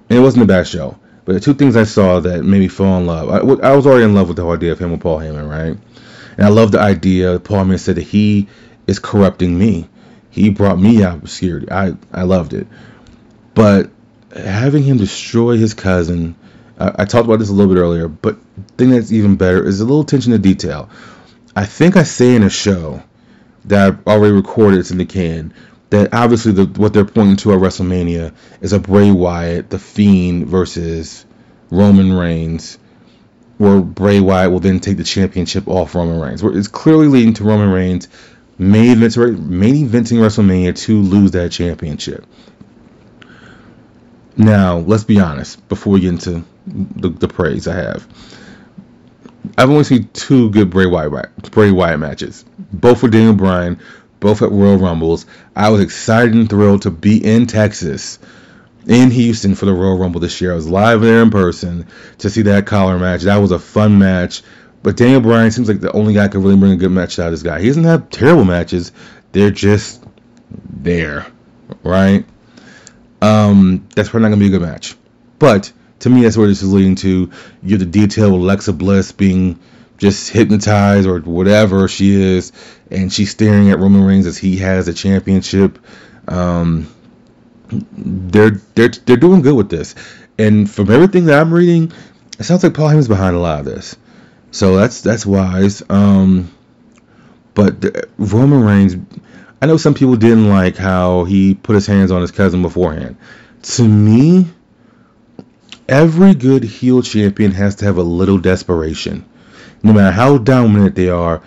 [0.08, 2.68] and it wasn't a bad show, but the two things I saw that made me
[2.68, 3.30] fall in love.
[3.30, 5.48] I, I was already in love with the whole idea of him with Paul Heyman,
[5.48, 5.78] right?
[6.36, 7.38] And I love the idea.
[7.38, 8.48] Paul Heyman said that he
[8.86, 9.88] is corrupting me.
[10.30, 11.70] He brought me out of obscurity.
[11.70, 12.66] I, I loved it.
[13.54, 13.90] But
[14.34, 16.34] having him destroy his cousin,
[16.78, 19.64] I, I talked about this a little bit earlier, but the thing that's even better
[19.64, 20.90] is a little attention to detail.
[21.56, 23.02] I think I say in a show
[23.66, 25.54] that I've already recorded, it's in the can,
[25.90, 30.48] that obviously the, what they're pointing to at WrestleMania is a Bray Wyatt, The Fiend
[30.48, 31.24] versus
[31.70, 32.78] Roman Reigns,
[33.58, 36.42] where Bray Wyatt will then take the championship off Roman Reigns.
[36.42, 38.08] Where it's clearly leading to Roman Reigns
[38.58, 42.26] main eventing, main eventing WrestleMania to lose that championship.
[44.36, 48.08] Now, let's be honest before we get into the, the praise I have.
[49.56, 52.44] I've only seen two good Bray Wyatt Bray Wyatt matches.
[52.72, 53.78] Both with Daniel Bryan,
[54.20, 55.26] both at Royal Rumbles.
[55.54, 58.18] I was excited and thrilled to be in Texas,
[58.86, 60.52] in Houston for the Royal Rumble this year.
[60.52, 61.86] I was live there in person
[62.18, 63.22] to see that collar match.
[63.22, 64.42] That was a fun match.
[64.82, 67.26] But Daniel Bryan seems like the only guy could really bring a good match out
[67.26, 67.60] of this guy.
[67.60, 68.92] He doesn't have terrible matches.
[69.32, 70.04] They're just
[70.68, 71.26] there,
[71.82, 72.24] right?
[73.22, 74.96] Um, that's probably not gonna be a good match.
[75.38, 77.30] But to me, that's where this is leading to.
[77.62, 79.58] You get the detail with Alexa Bliss being
[79.96, 82.52] just hypnotized or whatever she is,
[82.90, 85.78] and she's staring at Roman Reigns as he has a championship.
[86.28, 86.92] Um,
[87.68, 89.94] they're they're they're doing good with this,
[90.38, 91.92] and from everything that I'm reading,
[92.38, 93.96] it sounds like Paul Heyman's behind a lot of this.
[94.50, 95.82] So that's that's wise.
[95.88, 96.52] Um,
[97.54, 98.96] but the, Roman Reigns,
[99.62, 103.16] I know some people didn't like how he put his hands on his cousin beforehand.
[103.62, 104.46] To me,
[105.88, 109.24] every good heel champion has to have a little desperation.
[109.82, 111.42] No matter how dominant they are,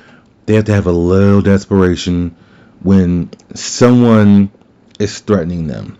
[0.46, 2.36] they have to have a little desperation
[2.82, 4.52] when someone
[5.00, 5.98] is threatening them.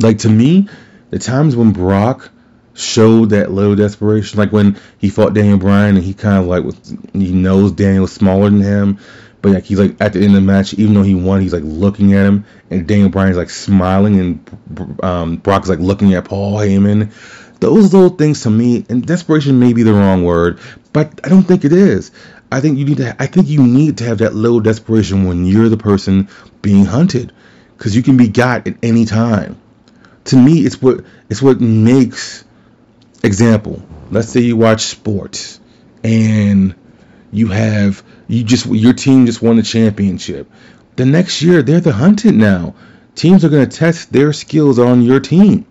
[0.00, 0.68] Like to me,
[1.10, 2.30] the times when Brock
[2.74, 6.64] showed that little desperation, like when he fought Daniel Bryan and he kind of like
[6.64, 8.98] was, he knows Daniel was smaller than him,
[9.42, 11.52] but like he's like at the end of the match, even though he won, he's
[11.52, 16.24] like looking at him, and Daniel Bryan's like smiling, and um, Brock's like looking at
[16.24, 17.12] Paul Heyman.
[17.58, 20.60] Those little things to me, and desperation may be the wrong word,
[20.92, 22.12] but I don't think it is.
[22.50, 23.16] I think you need to.
[23.20, 26.28] I think you need to have that little desperation when you're the person
[26.60, 27.32] being hunted,
[27.76, 29.60] because you can be got at any time.
[30.26, 32.44] To me, it's what it's what makes.
[33.24, 35.60] Example: Let's say you watch sports,
[36.02, 36.74] and
[37.30, 38.02] you have
[38.32, 40.50] you just your team just won the championship.
[40.96, 42.74] The next year, they're the hunted now.
[43.14, 45.66] Teams are going to test their skills on your team.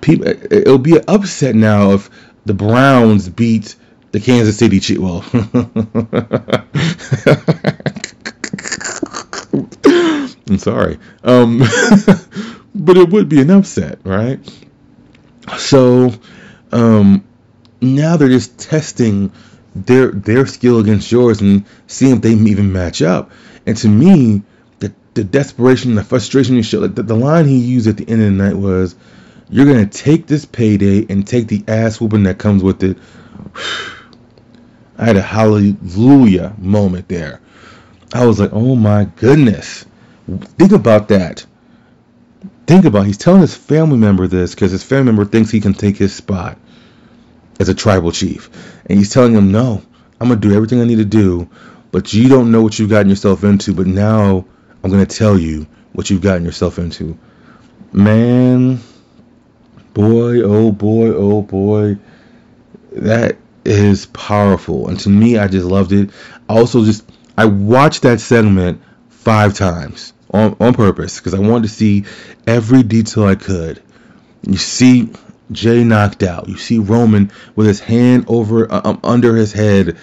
[0.00, 2.08] People, it'll be an upset now if
[2.44, 3.74] the Browns beat
[4.12, 5.00] the Kansas City Chiefs.
[5.00, 5.24] Well,
[10.48, 11.58] I'm sorry, um,
[12.74, 14.38] but it would be an upset, right?
[15.58, 16.12] So
[16.70, 17.24] um,
[17.80, 19.32] now they're just testing
[19.74, 23.30] their their skill against yours and seeing if they even match up.
[23.66, 24.42] And to me,
[24.78, 28.08] the the desperation, the frustration you show, like the, the line he used at the
[28.08, 28.94] end of the night was,
[29.48, 32.98] "You're gonna take this payday and take the ass whooping that comes with it."
[34.98, 37.40] I had a hallelujah moment there.
[38.12, 39.86] I was like, "Oh my goodness!"
[40.58, 41.46] Think about that.
[42.66, 45.74] Think about he's telling his family member this because his family member thinks he can
[45.74, 46.56] take his spot
[47.60, 48.50] as a tribal chief.
[48.86, 49.82] And he's telling him, no,
[50.20, 51.48] I'm going to do everything I need to do,
[51.92, 54.46] but you don't know what you've gotten yourself into, but now
[54.82, 57.18] I'm going to tell you what you've gotten yourself into.
[57.92, 58.80] Man,
[59.92, 61.98] boy, oh boy, oh boy,
[62.92, 64.88] that is powerful.
[64.88, 66.10] And to me, I just loved it.
[66.48, 67.04] I also just,
[67.36, 72.04] I watched that segment five times on, on purpose because I wanted to see
[72.46, 73.82] every detail I could.
[74.46, 75.10] You see
[75.52, 76.48] Jey knocked out.
[76.48, 79.96] You see Roman with his hand over uh, um, under his head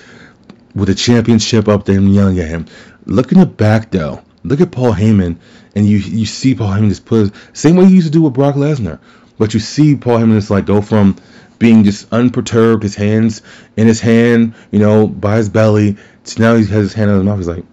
[0.76, 2.66] with the championship up there and yelling at him.
[3.06, 4.22] Look in the back though.
[4.44, 5.38] Look at Paul Heyman,
[5.76, 8.22] and you you see Paul Heyman just put his, same way he used to do
[8.22, 9.00] with Brock Lesnar,
[9.38, 11.16] but you see Paul Heyman just like go from
[11.60, 13.42] being just unperturbed, his hands
[13.76, 17.18] in his hand, you know, by his belly, to now he has his hand on
[17.18, 17.38] his mouth.
[17.38, 17.66] He's like,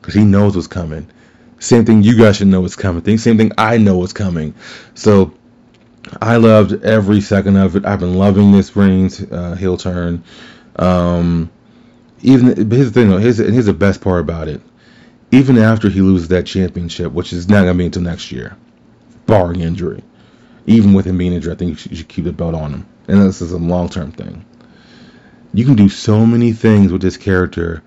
[0.00, 1.08] because he knows what's coming.
[1.58, 3.16] Same thing you guys should know what's coming.
[3.16, 4.54] Same thing I know what's coming.
[4.94, 5.32] So
[6.20, 7.84] I loved every second of it.
[7.84, 10.22] I've been loving this Reigns uh, heel turn.
[10.76, 11.50] Um,
[12.22, 13.18] even here's the thing though.
[13.18, 14.60] Here's, here's the best part about it.
[15.32, 18.56] Even after he loses that championship, which is not gonna be until next year,
[19.26, 20.02] barring injury.
[20.66, 22.72] Even with him being injured, I think you should, you should keep the belt on
[22.72, 22.86] him.
[23.08, 24.44] And this is a long term thing.
[25.52, 27.82] You can do so many things with this character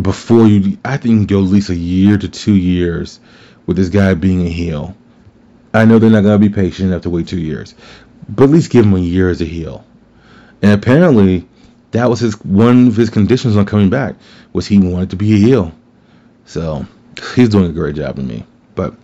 [0.00, 0.78] before you.
[0.84, 3.20] I think you can go at least a year to two years
[3.66, 4.96] with this guy being a heel
[5.72, 7.74] I know they're not going to be patient enough to wait two years,
[8.28, 9.84] but at least give him a year as a heel.
[10.62, 11.48] And apparently,
[11.92, 14.16] that was his one of his conditions on coming back
[14.52, 15.72] was he wanted to be a heel.
[16.46, 16.86] So
[17.34, 18.44] he's doing a great job to me.
[18.74, 18.94] But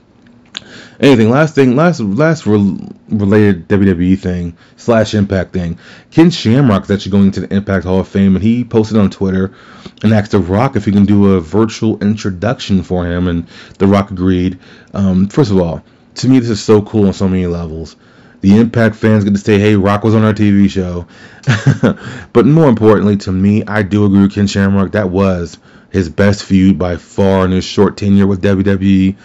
[1.00, 5.78] anything, last thing, last last re- related WWE thing slash Impact thing.
[6.10, 9.10] Ken Shamrock is actually going to the Impact Hall of Fame, and he posted on
[9.10, 9.54] Twitter
[10.02, 13.46] and asked The Rock if he can do a virtual introduction for him, and
[13.78, 14.58] The Rock agreed.
[14.94, 15.82] Um, first of all,
[16.16, 17.96] to me, this is so cool on so many levels.
[18.40, 21.06] The Impact fans get to say, "Hey, Rock was on our TV show,"
[22.32, 24.92] but more importantly, to me, I do agree with Ken Shamrock.
[24.92, 25.58] That was
[25.90, 29.16] his best feud by far in his short tenure with WWE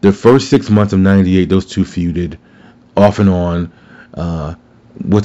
[0.00, 2.36] the first six months of '98, those two feuded
[2.96, 3.72] off and on.
[4.14, 4.54] Uh,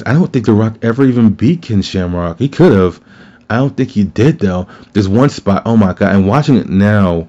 [0.06, 2.38] I don't think The Rock ever even beat Ken Shamrock.
[2.38, 3.00] He could have.
[3.48, 4.66] I don't think he did though.
[4.92, 5.62] There's one spot.
[5.66, 6.14] Oh my god!
[6.14, 7.28] And watching it now,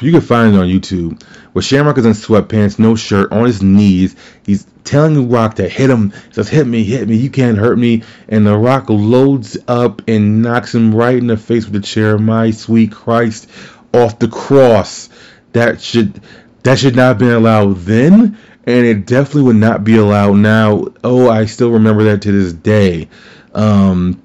[0.00, 1.22] you can find it on YouTube
[1.56, 4.14] where Shamrock is in sweatpants, no shirt, on his knees.
[4.44, 6.10] He's telling The Rock to hit him.
[6.10, 7.16] He says, "Hit me, hit me.
[7.16, 11.38] You can't hurt me." And The Rock loads up and knocks him right in the
[11.38, 12.18] face with the chair.
[12.18, 13.48] My sweet Christ,
[13.94, 15.08] off the cross.
[15.54, 16.20] That should
[16.64, 20.88] that should not have been allowed then, and it definitely would not be allowed now.
[21.02, 23.08] Oh, I still remember that to this day.
[23.54, 24.20] Um,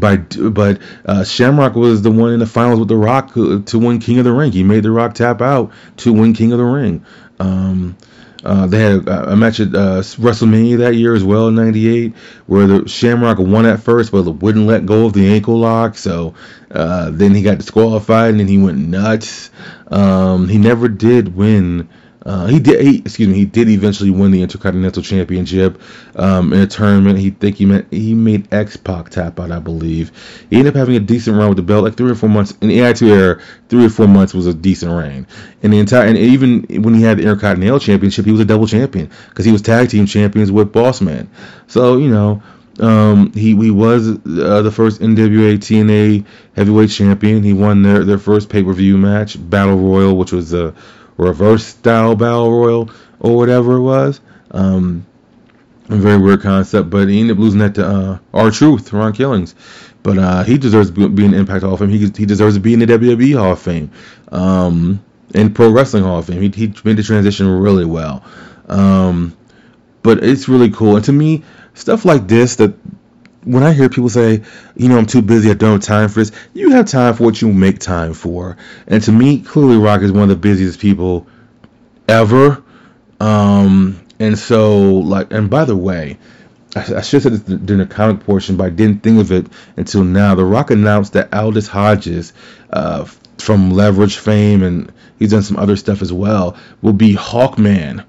[0.00, 3.98] by but uh, Shamrock was the one in the finals with The Rock to win
[3.98, 4.52] King of the Ring.
[4.52, 7.04] He made The Rock tap out to win King of the Ring.
[7.40, 7.96] Um,
[8.44, 12.14] uh, they had a, a match at uh, WrestleMania that year as well in '98,
[12.46, 15.96] where the Shamrock won at first, but wouldn't let go of the ankle lock.
[15.96, 16.34] So
[16.70, 19.50] uh, then he got disqualified, and then he went nuts.
[19.88, 21.88] Um, he never did win.
[22.24, 22.80] Uh, he did.
[22.80, 23.34] He, excuse me.
[23.34, 25.80] He did eventually win the Intercontinental Championship
[26.16, 27.18] um, in a tournament.
[27.18, 30.10] He think he meant he made X Pac tap out, I believe.
[30.48, 32.54] He ended up having a decent run with the belt, like three or four months.
[32.62, 35.26] In the Attitude Era, three or four months was a decent reign.
[35.62, 38.66] And the entire and even when he had the Intercontinental Championship, he was a double
[38.66, 41.28] champion because he was tag team champions with Bossman.
[41.66, 42.42] So you know.
[42.80, 47.44] Um, he he was uh, the first NWA TNA heavyweight champion.
[47.44, 50.74] He won their, their first pay per view match, Battle Royal, which was a
[51.16, 54.20] reverse style battle royal or whatever it was.
[54.50, 55.06] Um,
[55.88, 59.54] a very weird concept, but he ended up losing that to uh, R-Truth, Ron Killings.
[60.02, 61.90] But uh, he deserves to be in Impact Hall of Fame.
[61.90, 63.90] He, he deserves to be in the WWE Hall of Fame
[64.30, 65.02] um,
[65.34, 66.40] and Pro Wrestling Hall of Fame.
[66.40, 68.24] He, he made the transition really well.
[68.68, 69.36] Um,
[70.02, 70.96] but it's really cool.
[70.96, 71.42] And to me,
[71.74, 72.74] stuff like this that
[73.44, 74.42] when I hear people say,
[74.76, 77.24] you know, I'm too busy, I don't have time for this, you have time for
[77.24, 78.56] what you make time for.
[78.86, 81.26] And to me, clearly Rock is one of the busiest people
[82.08, 82.62] ever.
[83.20, 86.18] Um, and so, like, and by the way,
[86.74, 89.32] I, I should have said this during the comic portion, but I didn't think of
[89.32, 90.34] it until now.
[90.34, 92.32] The Rock announced that Aldis Hodges,
[92.70, 93.04] uh,
[93.38, 98.04] from Leverage fame, and he's done some other stuff as well, will be Hawkman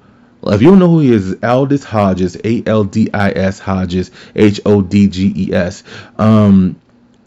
[0.53, 4.11] if you don't know who he is, Aldis Hodges, A L D I S Hodges,
[4.35, 5.83] H O D G E S.
[6.17, 6.79] Um,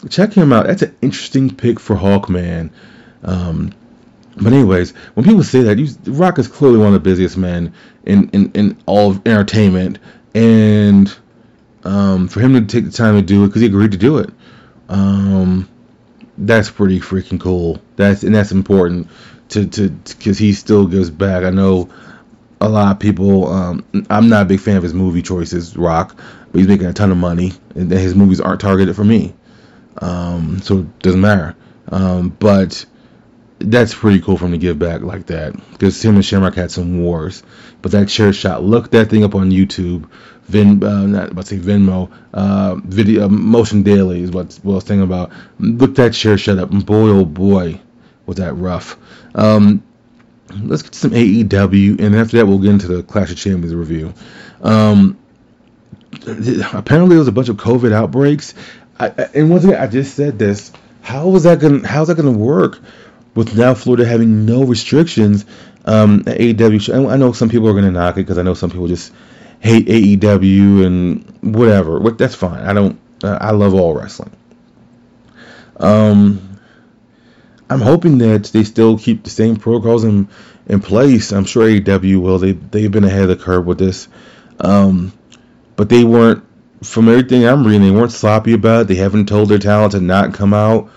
[0.08, 0.66] check him out.
[0.66, 2.70] That's an interesting pick for Hawkman.
[3.24, 3.72] Um,
[4.36, 7.74] but anyways, when people say that, you, Rock is clearly one of the busiest men
[8.04, 9.98] in in, in all of entertainment,
[10.34, 11.14] and
[11.84, 14.18] um, for him to take the time to do it because he agreed to do
[14.18, 14.30] it,
[14.88, 15.68] um,
[16.36, 17.82] that's pretty freaking cool.
[17.96, 19.08] That's and that's important
[19.50, 21.42] to to because he still gives back.
[21.42, 21.90] I know
[22.60, 23.48] a lot of people.
[23.48, 26.16] Um, I'm not a big fan of his movie choices, Rock,
[26.50, 29.34] but he's making a ton of money, and his movies aren't targeted for me,
[29.98, 31.56] um, so it doesn't matter.
[31.90, 32.84] Um, but
[33.60, 36.70] that's pretty cool for him to give back like that, because him and Shamrock had
[36.70, 37.42] some wars.
[37.80, 40.08] But that chair shot, look that thing up on YouTube.
[40.46, 44.72] Vin, uh, not about to say Venmo, uh, video, uh, Motion Daily is what, what
[44.72, 45.30] I was thinking about.
[45.58, 47.78] Look that chair shot up, boy, oh boy,
[48.24, 48.96] was that rough.
[49.34, 49.82] Um,
[50.54, 54.14] let's get some AEW, and after that, we'll get into the Clash of Champions review.
[54.62, 55.18] Um,
[56.22, 58.54] apparently, there was a bunch of COVID outbreaks,
[58.98, 60.72] I, and once again, I just said this.
[61.02, 61.84] How is that going?
[61.84, 62.80] How's that going to work
[63.34, 65.44] with now Florida having no restrictions
[65.84, 67.10] um, at AEW?
[67.10, 69.12] I know some people are going to knock it because I know some people just
[69.60, 71.98] hate AEW and whatever.
[72.10, 72.64] That's fine.
[72.64, 72.98] I don't.
[73.22, 74.30] I love all wrestling.
[75.76, 76.57] Um,
[77.70, 80.28] I'm hoping that they still keep the same protocols in
[80.66, 81.32] in place.
[81.32, 82.38] I'm sure AEW will.
[82.38, 84.08] They they've been ahead of the curve with this,
[84.60, 85.12] um,
[85.76, 86.44] but they weren't.
[86.82, 88.88] From everything I'm reading, they weren't sloppy about it.
[88.88, 90.88] They haven't told their talent to not come out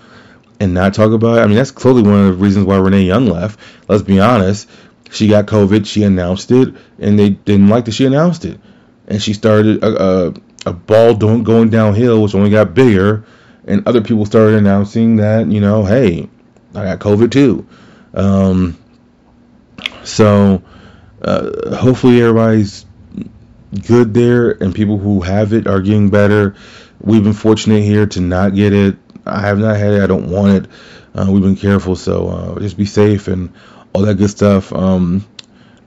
[0.60, 1.42] and not talk about it.
[1.42, 3.60] I mean, that's clearly one of the reasons why Renee Young left.
[3.88, 4.70] Let's be honest.
[5.10, 5.88] She got COVID.
[5.88, 8.60] She announced it, and they didn't like that she announced it.
[9.08, 10.34] And she started a, a,
[10.68, 13.26] a ball going downhill, which only got bigger.
[13.66, 16.30] And other people started announcing that, you know, hey,
[16.76, 17.68] I got COVID too.
[18.14, 18.78] Um,
[20.04, 20.62] so
[21.22, 22.86] uh, hopefully everybody's
[23.86, 26.56] good there, and people who have it are getting better.
[27.00, 28.98] we've been fortunate here to not get it.
[29.26, 30.02] I have not had it.
[30.02, 30.72] I don't want it.
[31.14, 33.54] Uh, we've been careful, so uh, just be safe and
[33.94, 34.74] all that good stuff.
[34.74, 35.26] Um,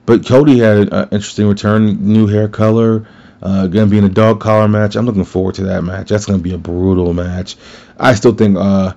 [0.05, 3.07] but Cody had an interesting return, new hair color.
[3.41, 4.95] Uh, gonna be in a dog collar match.
[4.95, 6.09] I'm looking forward to that match.
[6.09, 7.57] That's gonna be a brutal match.
[7.97, 8.93] I still think uh,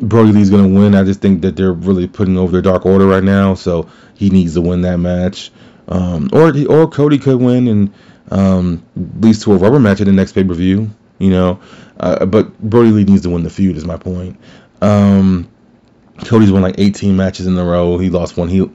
[0.00, 0.94] Brodie Lee's gonna win.
[0.94, 4.30] I just think that they're really putting over their Dark Order right now, so he
[4.30, 5.50] needs to win that match.
[5.88, 7.92] Um, or or Cody could win and
[8.30, 10.90] um, leads to a rubber match at the next pay per view.
[11.18, 11.60] You know,
[11.98, 13.76] uh, but Brodie Lee needs to win the feud.
[13.76, 14.38] Is my point.
[14.80, 15.50] Um,
[16.24, 17.98] Cody's won like 18 matches in a row.
[17.98, 18.48] He lost one.
[18.48, 18.68] He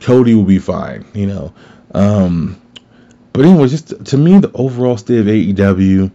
[0.00, 1.04] Cody will be fine.
[1.14, 1.54] You know.
[1.94, 2.60] Um,
[3.32, 6.10] but anyway, just to me, the overall state of AEW,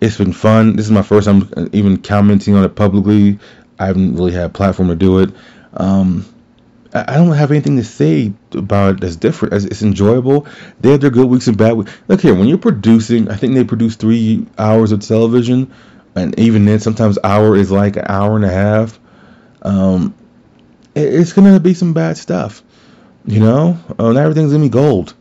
[0.00, 0.76] it's been fun.
[0.76, 3.38] This is my first time even commenting on it publicly.
[3.78, 5.30] I haven't really had a platform to do it.
[5.74, 6.24] Um,
[6.94, 9.52] I don't have anything to say about it that's different.
[9.54, 10.46] It's enjoyable.
[10.80, 11.92] They have their good weeks and bad weeks.
[12.08, 15.72] Look here, when you're producing, I think they produce three hours of television,
[16.14, 18.98] and even then, sometimes hour is like an hour and a half.
[19.60, 20.14] Um,
[20.94, 22.62] it's gonna be some bad stuff,
[23.26, 23.78] you know.
[23.98, 25.12] Uh, not everything's gonna be gold.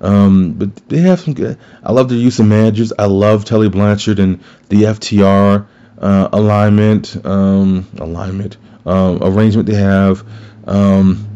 [0.00, 1.58] Um, but they have some good.
[1.82, 2.92] I love the use of managers.
[2.96, 5.66] I love Tully Blanchard and the FTR
[6.04, 10.22] uh, alignment, um, alignment, um, arrangement they have.
[10.66, 11.26] Um,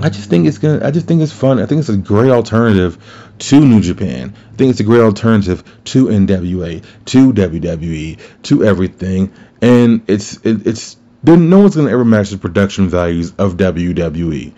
[0.00, 0.84] I just think it's gonna.
[0.84, 1.60] I just think it's fun.
[1.60, 2.96] I think it's a great alternative
[3.40, 4.34] to New Japan.
[4.52, 9.32] I think it's a great alternative to NWA, to WWE, to everything.
[9.60, 14.54] And it's it, it's no one's gonna ever match the production values of WWE.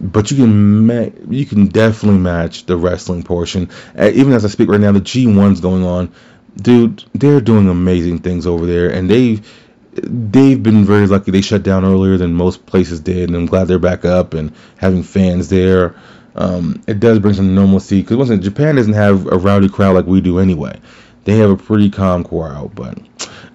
[0.00, 3.68] But you can ma- you can definitely match the wrestling portion.
[3.96, 6.12] Uh, even as I speak right now, the G1's going on.
[6.56, 9.46] Dude, they're doing amazing things over there, and they've
[9.94, 11.30] they've been very lucky.
[11.30, 14.52] They shut down earlier than most places did, and I'm glad they're back up and
[14.76, 15.94] having fans there.
[16.34, 20.06] Um, it does bring some normalcy because once Japan doesn't have a rowdy crowd like
[20.06, 20.78] we do anyway.
[21.24, 22.74] They have a pretty calm crowd.
[22.74, 22.98] But,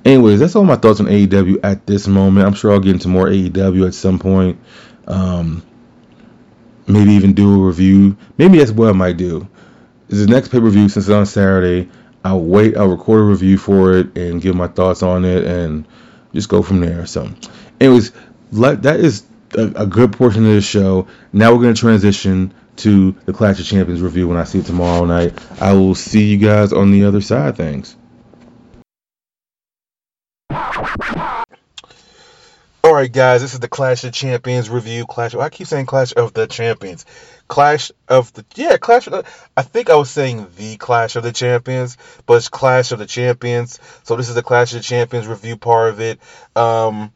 [0.05, 2.47] anyways, that's all my thoughts on AEW at this moment.
[2.47, 4.59] I'm sure I'll get into more AEW at some point.
[5.07, 5.63] Um,
[6.87, 8.17] maybe even do a review.
[8.37, 9.47] Maybe that's what I might do.
[10.09, 11.89] Is the next pay per view since it's on Saturday.
[12.27, 12.75] I'll wait.
[12.75, 15.87] I'll record a review for it and give my thoughts on it and
[16.33, 17.05] just go from there.
[17.05, 17.29] So,
[17.79, 18.11] anyways,
[18.51, 19.23] let, that is
[19.57, 21.07] a, a good portion of the show.
[21.31, 24.65] Now we're going to transition to the Clash of Champions review when I see it
[24.65, 25.39] tomorrow night.
[25.61, 27.55] I will see you guys on the other side.
[27.55, 27.95] Thanks.
[32.87, 35.05] All right, guys, this is the Clash of Champions review.
[35.05, 35.35] Clash.
[35.35, 37.05] I keep saying Clash of the Champions.
[37.49, 39.07] Clash of the yeah, Clash.
[39.07, 39.25] Of the,
[39.57, 43.05] I think I was saying the Clash of the Champions, but it's Clash of the
[43.05, 43.77] Champions.
[44.03, 46.21] So this is the Clash of the Champions review part of it.
[46.55, 47.11] Um,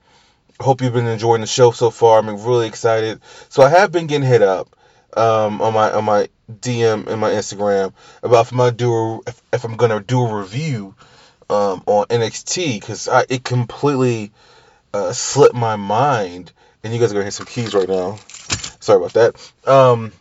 [0.60, 2.20] hope you've been enjoying the show so far.
[2.20, 3.22] I'm really excited.
[3.48, 4.76] So I have been getting hit up
[5.16, 7.94] um, on my on my DM and my Instagram
[8.24, 10.96] about if I'm gonna do a, if, if I'm gonna do a review
[11.50, 14.34] um, on NXT because it completely
[14.94, 16.52] uh, slipped my mind,
[16.84, 18.18] and you guys are gonna hear some keys right now.
[18.80, 19.52] Sorry about that.
[19.66, 20.12] Um,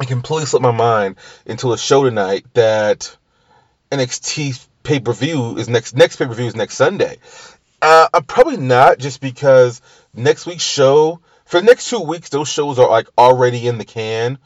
[0.00, 3.16] it completely slipped my mind until a show tonight that
[3.90, 5.94] NXT pay per view is next.
[5.94, 7.18] Next pay per view is next Sunday.
[7.82, 9.80] Uh, I'm probably not just because
[10.14, 13.84] next week's show for the next two weeks those shows are like already in the
[13.84, 14.38] can.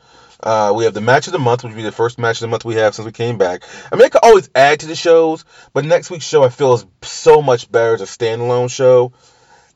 [0.42, 2.40] Uh, we have the match of the month, which will be the first match of
[2.40, 3.62] the month we have since we came back.
[3.90, 6.74] I mean, I could always add to the shows, but next week's show I feel
[6.74, 9.12] is so much better as a standalone show.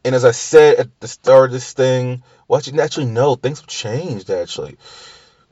[0.05, 3.61] And as I said at the start of this thing, well, actually, actually no, things
[3.61, 4.77] have changed, actually.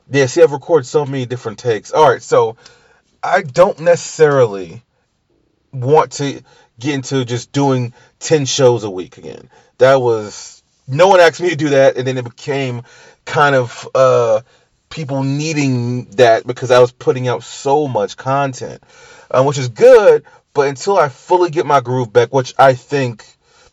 [0.09, 1.91] Yeah, see, I've recorded so many different takes.
[1.91, 2.57] All right, so
[3.21, 4.83] I don't necessarily
[5.71, 6.41] want to
[6.79, 9.49] get into just doing 10 shows a week again.
[9.79, 12.83] That was, no one asked me to do that, and then it became
[13.25, 14.41] kind of uh,
[14.89, 18.81] people needing that because I was putting out so much content,
[19.29, 20.23] um, which is good,
[20.53, 23.25] but until I fully get my groove back, which I think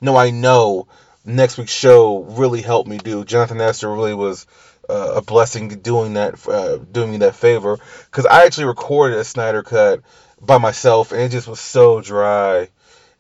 [0.05, 0.87] no, I know
[1.25, 3.25] next week's show really helped me do.
[3.25, 4.47] Jonathan Nestor really was
[4.89, 9.25] uh, a blessing doing that, uh, doing me that favor, because I actually recorded a
[9.25, 10.03] Snyder cut
[10.41, 12.69] by myself, and it just was so dry.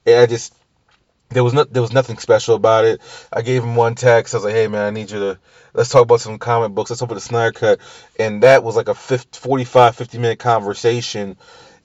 [0.07, 0.55] And I just
[1.31, 3.01] there was there was nothing special about it.
[3.33, 4.35] I gave him one text.
[4.35, 5.39] I was like, "Hey man, I need you to
[5.73, 6.91] let's talk about some comic books.
[6.91, 7.81] Let's open the Snyder cut."
[8.19, 11.37] And that was like a 50, 45, 50 minute conversation.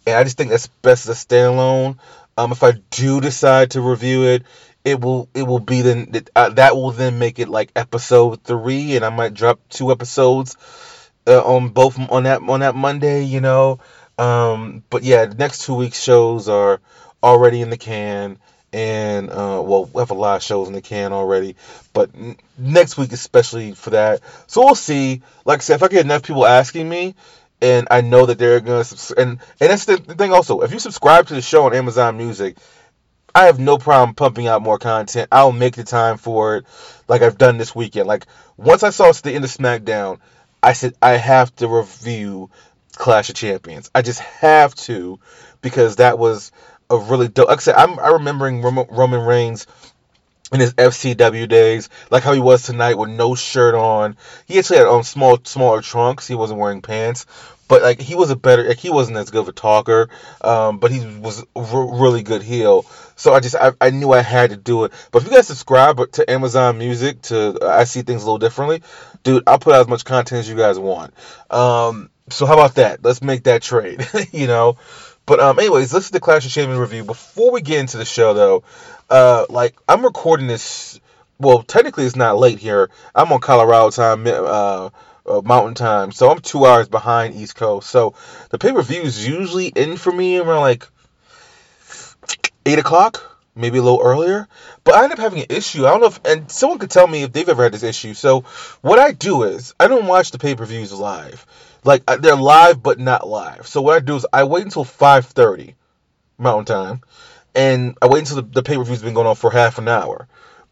[0.05, 1.97] And I just think that's best as a standalone.
[2.37, 4.43] Um, if I do decide to review it,
[4.83, 8.95] it will it will be then uh, that will then make it like episode three,
[8.95, 10.57] and I might drop two episodes
[11.27, 13.79] uh, on both on that on that Monday, you know.
[14.17, 16.81] Um, but yeah, the next two weeks shows are
[17.23, 18.37] already in the can,
[18.73, 21.55] and uh, well, we have a lot of shows in the can already,
[21.93, 24.21] but n- next week especially for that.
[24.47, 25.21] So we'll see.
[25.45, 27.15] Like I said, if I get enough people asking me,
[27.61, 30.61] and I know that they're gonna subs- and and that's the thing also.
[30.61, 32.57] If you subscribe to the show on Amazon Music,
[33.33, 35.29] I have no problem pumping out more content.
[35.31, 36.65] I'll make the time for it,
[37.07, 38.07] like I've done this weekend.
[38.07, 38.25] Like
[38.57, 40.19] once I saw the end of SmackDown,
[40.61, 42.49] I said I have to review
[42.93, 43.89] Clash of Champions.
[43.93, 45.19] I just have to
[45.61, 46.51] because that was
[46.89, 47.47] a really dope.
[47.47, 49.67] Like I said, I'm I remembering Roman Reigns
[50.51, 54.17] in his FCW days, like how he was tonight with no shirt on.
[54.47, 56.27] He actually had on small, smaller trunks.
[56.27, 57.25] He wasn't wearing pants,
[57.67, 58.67] but like he was a better.
[58.67, 60.09] Like, he wasn't as good of a talker,
[60.41, 62.85] um, but he was a really good heel.
[63.15, 64.93] So I just I, I knew I had to do it.
[65.11, 68.81] But if you guys subscribe to Amazon Music, to I see things a little differently,
[69.23, 69.43] dude.
[69.45, 71.13] I'll put out as much content as you guys want.
[71.51, 73.03] Um, so how about that?
[73.03, 74.07] Let's make that trade.
[74.31, 74.77] you know.
[75.29, 77.03] But um, anyways, this is the Clash of Champions review.
[77.03, 78.63] Before we get into the show, though,
[79.11, 80.99] uh, like I'm recording this.
[81.37, 82.89] Well, technically it's not late here.
[83.13, 84.89] I'm on Colorado time, uh,
[85.27, 87.91] uh, Mountain time, so I'm two hours behind East Coast.
[87.91, 88.15] So
[88.49, 90.87] the pay per view is usually in for me around like
[92.65, 94.47] eight o'clock, maybe a little earlier.
[94.83, 95.85] But I end up having an issue.
[95.85, 98.15] I don't know if, and someone could tell me if they've ever had this issue.
[98.15, 98.45] So
[98.81, 101.45] what I do is I don't watch the pay per views live.
[101.83, 103.67] Like they're live but not live.
[103.67, 105.75] So what I do is I wait until 5:30
[106.37, 107.01] Mountain Time
[107.55, 109.87] and I wait until the, the pay per view's been going on for half an
[109.87, 110.27] hour.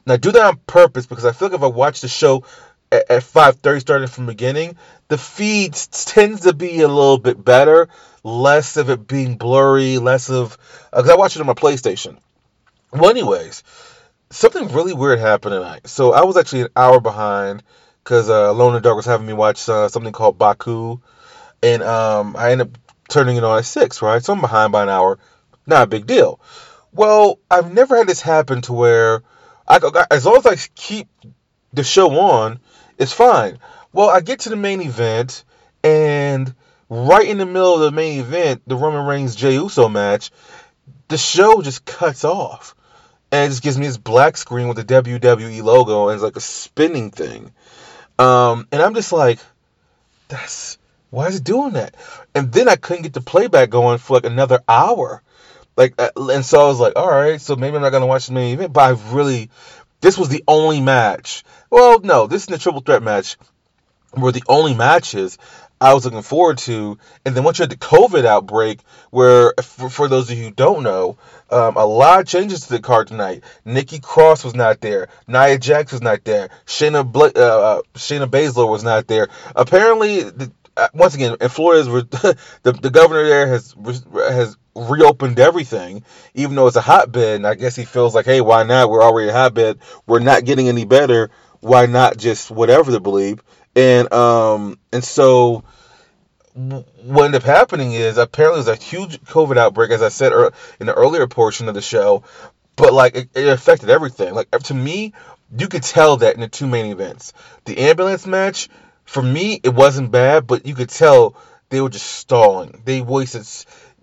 [0.06, 2.44] And I do that on purpose because I feel like if I watch the show
[2.92, 4.76] at, at 5:30 starting from the beginning,
[5.08, 7.90] the feed tends to be a little bit better,
[8.24, 10.58] less of it being blurry, less of
[10.92, 12.18] because uh, I watch it on my PlayStation.
[12.92, 13.64] Well, anyways,
[14.30, 15.88] something really weird happened tonight.
[15.88, 17.64] So I was actually an hour behind
[18.08, 21.02] because uh, Alone in the Dark was having me watch uh, something called Baku,
[21.62, 22.78] and um, I ended up
[23.10, 24.02] turning it on at six.
[24.02, 25.20] Right, so I'm behind by an hour.
[25.66, 26.40] Not a big deal.
[26.94, 29.24] Well, I've never had this happen to where
[29.68, 31.10] I go as long as I keep
[31.74, 32.62] the show on,
[32.98, 33.60] it's fine.
[33.92, 35.44] Well, I get to the main event,
[35.84, 36.56] and
[36.90, 40.32] right in the middle of the main event, the Roman Reigns Jey Uso match,
[41.10, 42.74] the show just cuts off.
[43.34, 46.38] And it just gives me this black screen with the WWE logo and it's like
[46.38, 47.52] a spinning thing.
[48.20, 49.40] Um, and I'm just like,
[50.28, 50.78] that's
[51.10, 51.96] why is it doing that?
[52.36, 55.22] And then I couldn't get the playback going for like another hour.
[55.76, 58.28] Like, uh, and so I was like, all right, so maybe I'm not gonna watch
[58.28, 58.74] the main event.
[58.74, 59.50] But I really,
[60.02, 61.44] this was the only match.
[61.70, 63.38] Well, no, this is the triple threat match
[64.16, 65.38] were the only matches
[65.80, 66.98] I was looking forward to.
[67.26, 70.52] And then once you had the COVID outbreak, where for, for those of you who
[70.52, 71.18] don't know,
[71.50, 73.44] um, a lot of changes to the card tonight.
[73.64, 75.10] Nikki Cross was not there.
[75.28, 76.50] Nia Jax was not there.
[76.66, 79.30] Shayna Bla- uh, uh Shayna Baszler was not there.
[79.56, 81.84] Apparently, the, uh, once again, in Florida,
[82.64, 83.76] the the governor there has
[84.14, 86.04] has reopened everything,
[86.36, 87.38] even though it's a hotbed.
[87.38, 88.90] And I guess he feels like, hey, why not?
[88.90, 89.80] We're already a hotbed.
[90.06, 91.32] We're not getting any better.
[91.60, 93.42] Why not just whatever to believe?
[93.78, 95.64] And um and so
[96.56, 100.34] what ended up happening is apparently there's a huge COVID outbreak, as I said
[100.80, 102.24] in the earlier portion of the show,
[102.76, 104.34] but like it, it affected everything.
[104.34, 105.14] Like to me,
[105.56, 107.34] you could tell that in the two main events.
[107.66, 108.70] The ambulance match,
[109.06, 111.36] for me, it wasn't bad, but you could tell
[111.70, 112.82] they were just stalling.
[112.84, 113.46] They wasted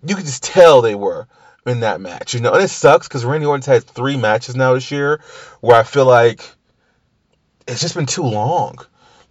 [0.06, 1.26] you could just tell they were
[1.66, 2.52] in that match, you know.
[2.52, 5.20] And it sucks because Randy Orton's had three matches now this year
[5.60, 6.48] where I feel like
[7.66, 8.78] it's just been too long.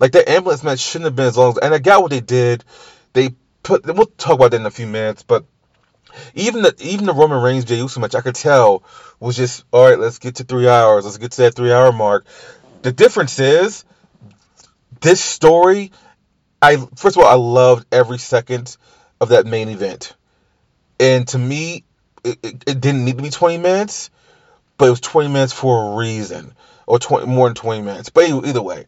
[0.03, 1.51] Like that ambulance match shouldn't have been as long.
[1.51, 2.65] As, and I got what they did.
[3.13, 3.29] They
[3.63, 3.85] put.
[3.85, 5.45] We'll talk about that in a few minutes, but.
[6.35, 8.83] Even the even the Roman Reigns Jey Uso match, I could tell
[9.19, 9.97] was just all right.
[9.97, 11.05] Let's get to three hours.
[11.05, 12.25] Let's get to that three hour mark.
[12.83, 13.83] The difference is
[15.01, 15.91] this story.
[16.61, 18.77] I first of all, I loved every second
[19.21, 20.15] of that main event.
[20.99, 21.83] And to me,
[22.23, 24.11] it, it, it, didn't need to be 20 minutes,
[24.77, 26.53] but it was 20 minutes for a reason,
[26.85, 28.09] or 20 more than 20 minutes.
[28.09, 28.85] But either way,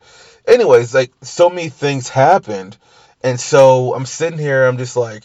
[0.47, 2.77] anyways, like so many things happened,
[3.23, 5.23] and so I'm sitting here, I'm just like,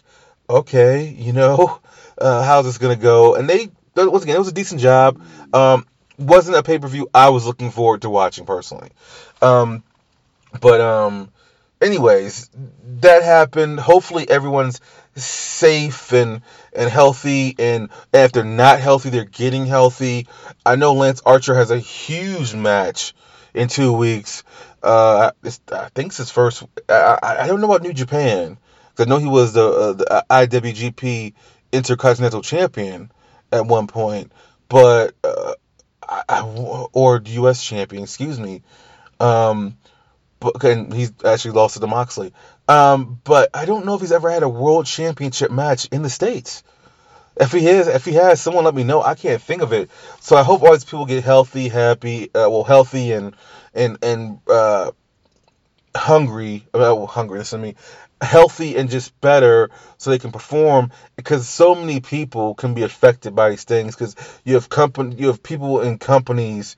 [0.49, 1.81] okay, you know,
[2.18, 3.35] uh, how's this gonna go?
[3.35, 5.21] And they once again, it was a decent job.
[5.53, 5.87] Um,
[6.18, 8.91] wasn't a pay per view I was looking forward to watching personally.
[9.43, 9.83] Um,
[10.61, 11.31] but um,
[11.81, 12.51] anyways,
[13.01, 13.81] that happened.
[13.81, 14.81] Hopefully, everyone's
[15.16, 16.43] safe and
[16.73, 20.29] and healthy and, and if they're not healthy they're getting healthy
[20.64, 23.12] i know lance archer has a huge match
[23.55, 24.42] in two weeks
[24.82, 28.59] uh i think it's his first i i don't know about new japan
[28.94, 31.34] Cause i know he was the, uh, the iwgp
[31.72, 33.11] intercontinental champion
[33.53, 34.32] at one point
[34.68, 35.55] but uh,
[36.28, 36.42] I,
[36.92, 38.62] or us champion excuse me
[39.20, 39.76] um
[40.40, 42.32] but and he's actually lost to the Moxley.
[42.66, 46.11] Um, but I don't know if he's ever had a world championship match in the
[46.11, 46.62] states.
[47.37, 49.03] If he has, if he has, someone let me know.
[49.03, 49.91] I can't think of it.
[50.20, 53.35] So I hope all these people get healthy, happy, uh, well, healthy and
[53.74, 54.93] and and uh,
[55.97, 56.66] hungry.
[56.74, 57.39] Uh, well, hungry.
[57.39, 57.74] Listen to me.
[58.22, 63.35] healthy and just better so they can perform because so many people can be affected
[63.35, 64.14] by these things because
[64.45, 66.76] you have company you have people in companies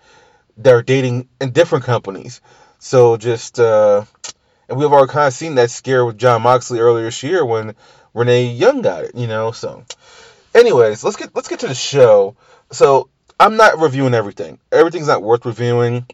[0.58, 2.40] that are dating in different companies
[2.78, 4.04] so just uh
[4.68, 7.74] and we've already kind of seen that scare with Jon Moxley earlier this year when
[8.14, 9.84] Renee Young got it you know so
[10.54, 12.36] anyways let's get let's get to the show
[12.70, 16.06] so I'm not reviewing everything everything's not worth reviewing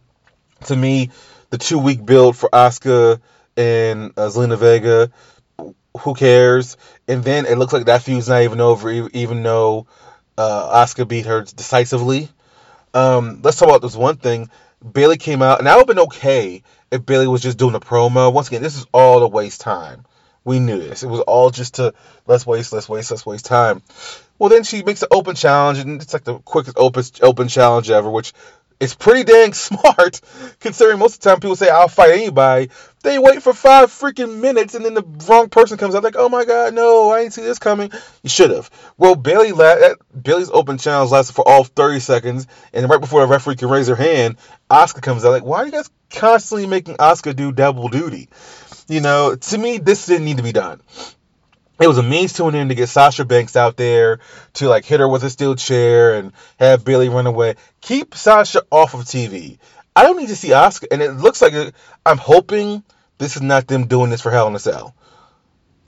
[0.65, 1.11] to me
[1.51, 3.21] the two week build for Asuka
[3.57, 5.11] and uh, Zelina Vega.
[6.01, 6.77] Who cares?
[7.09, 9.87] And then it looks like that feud's not even over, even though
[10.37, 12.29] uh, beat her decisively.
[12.95, 14.51] Um, let's talk about this one thing.
[14.93, 16.63] Bayley came out, and that would have been okay
[16.93, 18.33] if Bayley was just doing a promo.
[18.33, 20.05] Once again, this is all to waste time.
[20.45, 21.03] We knew this.
[21.03, 21.95] It was all just to
[22.27, 23.83] let's waste, let's waste, let's waste time.
[24.39, 27.91] Well, then she makes an open challenge, and it's like the quickest open open challenge
[27.91, 28.33] ever, which
[28.81, 30.21] is pretty dang smart,
[30.61, 32.71] considering most of the time people say I'll fight anybody.
[33.03, 36.29] They wait for five freaking minutes, and then the wrong person comes out like, "Oh
[36.29, 37.91] my God, no, I didn't see this coming."
[38.23, 38.71] You should have.
[38.97, 43.27] Well, Bayley la- Bayley's open challenge lasted for all 30 seconds, and right before the
[43.27, 44.37] referee can raise her hand,
[44.71, 48.29] Asuka comes out like, "Why are you guys constantly making Asuka do double duty?"
[48.89, 50.81] You know, to me, this didn't need to be done
[51.81, 54.21] it was a means to an end to get Sasha Banks out there
[54.55, 57.55] to like hit her with a steel chair and have Bayley run away.
[57.81, 59.59] Keep Sasha off of TV.
[59.95, 61.75] I don't need to see Asuka, and it looks like it,
[62.07, 62.83] I'm hoping
[63.19, 64.95] this is not them doing this for Hell in a Cell.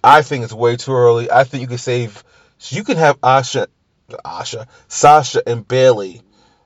[0.03, 1.31] I think it's way too early.
[1.31, 2.25] I think you can save.
[2.69, 3.67] You can have Asha,
[4.11, 6.23] Asha, Sasha, and Bayley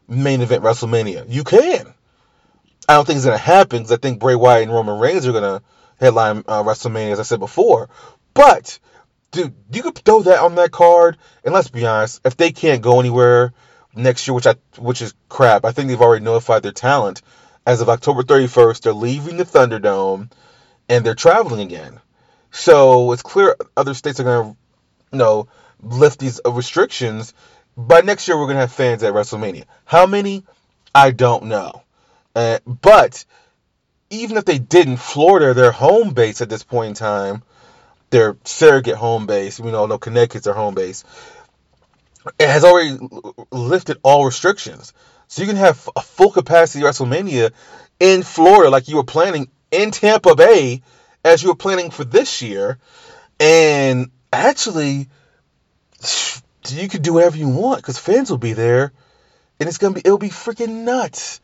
[0.09, 1.27] main event WrestleMania.
[1.29, 1.95] You can.
[2.89, 5.33] I don't think it's gonna happen because I think Bray Wyatt and Roman Reigns are
[5.33, 5.63] gonna
[5.99, 7.89] headline uh, WrestleMania, as I said before.
[8.35, 8.79] But
[9.35, 12.83] dude, you could throw that on that card, and let's be honest, if they can't
[12.83, 13.53] go anywhere
[13.95, 17.23] next year, which I which is crap, I think they've already notified their talent.
[17.67, 20.31] As of October 31st, they're leaving the Thunderdome,
[20.89, 22.01] and they're traveling again.
[22.51, 24.57] So it's clear other states are going to,
[25.13, 25.49] you know,
[25.81, 27.35] lift these restrictions.
[27.77, 29.65] By next year, we're going to have fans at WrestleMania.
[29.85, 30.45] How many?
[30.95, 31.83] I don't know.
[32.37, 33.25] Uh, but
[34.11, 37.43] even if they didn't, Florida, their home base at this point in time,
[38.11, 39.59] their surrogate home base.
[39.59, 41.05] We know no Connecticut's their home base.
[42.39, 42.99] It has already
[43.51, 44.93] lifted all restrictions.
[45.29, 47.53] So you can have a full capacity WrestleMania
[48.01, 50.83] in Florida like you were planning in Tampa Bay
[51.25, 52.79] as you were planning for this year.
[53.41, 55.09] And actually,
[56.69, 58.93] you could do whatever you want because fans will be there.
[59.59, 61.41] And it's gonna be it'll be freaking nuts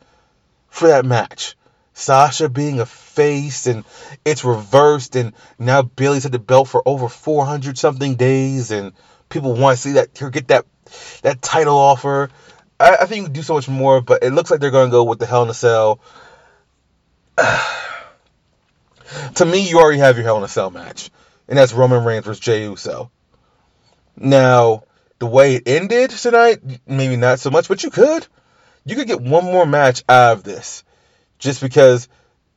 [0.69, 1.55] for that match.
[2.01, 3.85] Sasha being a face and
[4.25, 8.93] it's reversed and now Bayley's had the belt for over 400 something days and
[9.29, 10.65] people want to see that her get that
[11.21, 12.29] that title offer.
[12.79, 14.87] I, I think you can do so much more, but it looks like they're to
[14.89, 15.99] go with the Hell in a Cell.
[19.35, 21.11] to me, you already have your Hell in a Cell match,
[21.47, 23.11] and that's Roman Reigns versus Jey Uso.
[24.17, 24.83] Now,
[25.19, 28.27] the way it ended tonight, maybe not so much, but you could.
[28.85, 30.83] You could get one more match out of this
[31.41, 32.07] just because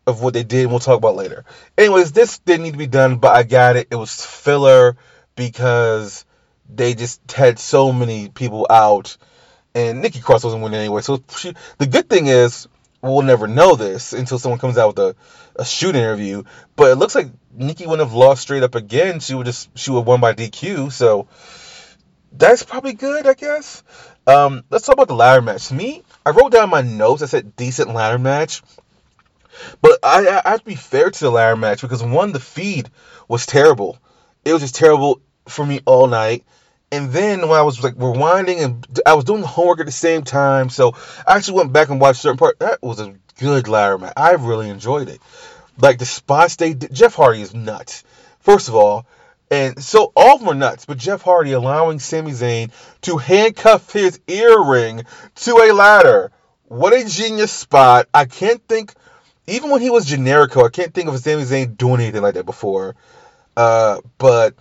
[0.07, 1.45] of what they did, we'll talk about later.
[1.77, 3.89] Anyways, this didn't need to be done, but I got it.
[3.91, 4.97] It was filler
[5.35, 6.25] because
[6.73, 9.17] they just had so many people out,
[9.75, 11.01] and Nikki Cross wasn't winning anyway.
[11.01, 12.69] So she, the good thing is,
[13.01, 15.17] we'll never know this until someone comes out with a,
[15.57, 16.45] a shoot interview.
[16.77, 19.21] But it looks like Nikki wouldn't have lost straight up again.
[19.21, 20.93] She would just she would have won by DQ.
[20.93, 21.27] So
[22.33, 23.83] that's probably good, I guess.
[24.27, 25.71] Um, let's talk about the ladder match.
[25.73, 27.23] Me, I wrote down my notes.
[27.23, 28.63] I said decent ladder match.
[29.81, 32.91] But I, I have to be fair to the ladder match because one, the feed
[33.29, 33.99] was terrible.
[34.45, 36.45] It was just terrible for me all night.
[36.91, 40.23] And then when I was like rewinding and I was doing homework at the same
[40.23, 40.95] time, so
[41.27, 42.59] I actually went back and watched certain part.
[42.61, 44.13] That was a good ladder match.
[44.17, 45.21] I really enjoyed it.
[45.79, 46.93] Like the spots they did.
[46.93, 48.05] Jeff Hardy is nuts.
[48.41, 49.07] First of all,
[49.55, 53.93] and so all of them are nuts, but Jeff Hardy allowing Sami Zayn to handcuff
[53.93, 55.05] his earring
[55.37, 56.33] to a ladder.
[56.65, 58.09] What a genius spot.
[58.13, 58.93] I can't think,
[59.47, 62.47] even when he was Generico, I can't think of Sami Zayn doing anything like that
[62.47, 62.97] before.
[63.57, 64.57] Uh, but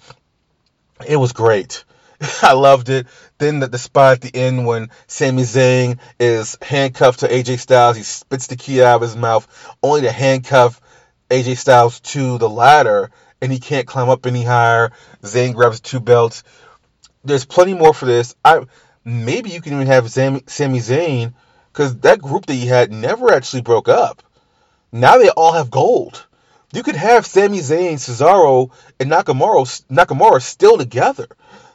[1.07, 1.85] it was great.
[2.43, 3.07] I loved it.
[3.39, 7.97] Then the, the spot at the end when Sami Zayn is handcuffed to AJ Styles,
[7.97, 9.47] he spits the key out of his mouth,
[9.81, 10.79] only to handcuff
[11.31, 13.09] AJ Styles to the ladder
[13.43, 14.93] and he can't climb up any higher.
[15.21, 16.43] Zayn grabs two belts.
[17.25, 18.35] There's plenty more for this.
[18.43, 18.65] I
[19.03, 21.33] maybe you can even have Sami, Sami Zayn
[21.71, 24.23] because that group that he had never actually broke up.
[24.93, 26.25] Now they all have gold.
[26.71, 31.27] You could have Sami Zayn, Cesaro, and Nakamura Nakamura still together.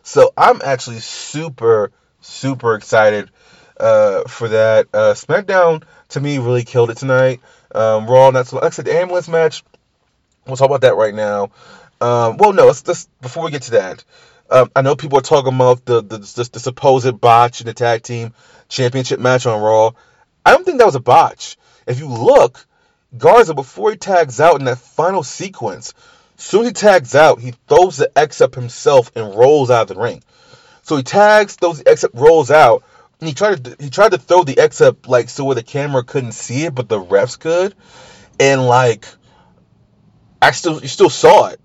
[0.02, 1.92] So I'm actually super
[2.22, 3.30] super excited
[3.78, 4.86] uh, for that.
[4.94, 7.40] Uh, SmackDown to me really killed it tonight.
[7.74, 8.56] Um, Raw, not so.
[8.56, 9.62] Like I said, the ambulance match
[10.49, 11.51] We'll talk about that right now.
[12.01, 14.05] Um, well, no, let's, let's before we get to that.
[14.51, 17.74] Um, I know people are talking about the the, the the supposed botch in the
[17.74, 18.32] tag team
[18.68, 19.92] championship match on Raw.
[20.44, 21.59] I don't think that was a botch.
[21.86, 22.66] If you look,
[23.16, 25.92] Garza before he tags out in that final sequence,
[26.38, 29.96] soon as he tags out, he throws the X up himself and rolls out of
[29.96, 30.22] the ring.
[30.82, 32.84] So he tags, throws the X up, rolls out.
[33.20, 35.62] And he tried to he tried to throw the X up like so where the
[35.62, 37.74] camera couldn't see it, but the refs could.
[38.40, 39.07] And like
[40.41, 41.61] I still you still saw it.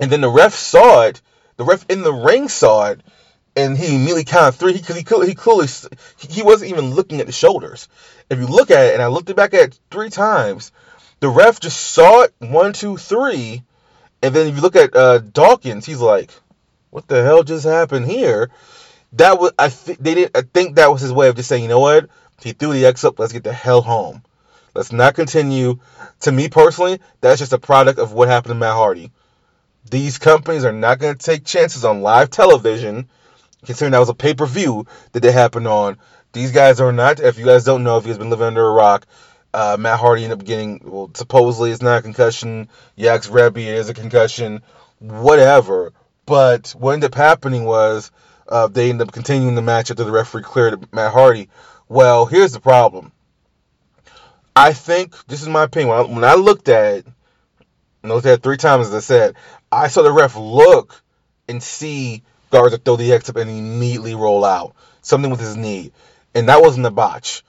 [0.00, 1.20] And then the ref saw it.
[1.56, 3.00] The ref in the ring saw it,
[3.54, 5.68] and he immediately counted three because he he, he clearly
[6.18, 7.88] he wasn't even looking at the shoulders.
[8.28, 10.72] If you look at it, and I looked it back at it three times,
[11.20, 13.62] the ref just saw it one, two, three,
[14.22, 16.30] and then if you look at uh, Dawkins, he's like,
[16.90, 18.50] "What the hell just happened here?"
[19.12, 20.36] That was I think they didn't.
[20.36, 22.08] I think that was his way of just saying, "You know what?
[22.42, 23.18] He threw the X up.
[23.18, 24.22] Let's get the hell home.
[24.74, 25.78] Let's not continue."
[26.20, 29.10] To me personally, that's just a product of what happened to Matt Hardy.
[29.90, 33.08] These companies are not going to take chances on live television,
[33.64, 35.98] considering that was a pay per view that they happened on.
[36.32, 37.20] These guys are not.
[37.20, 39.06] If you guys don't know, if guys been living under a rock,
[39.52, 40.80] uh, Matt Hardy ended up getting.
[40.84, 42.68] Well, supposedly it's not a concussion.
[42.98, 44.62] Yax Rebby is a concussion.
[44.98, 45.92] Whatever.
[46.26, 48.10] But what ended up happening was
[48.48, 51.50] uh, they ended up continuing the match after the referee cleared Matt Hardy.
[51.88, 53.12] Well, here's the problem.
[54.56, 55.88] I think this is my opinion.
[55.90, 57.06] When I, when I looked at it,
[58.02, 59.36] looked at it three times, as I said,
[59.72, 61.02] I saw the ref look
[61.48, 64.76] and see Garza throw the X up and immediately roll out.
[65.02, 65.92] Something with his knee.
[66.34, 67.42] And that wasn't a botch.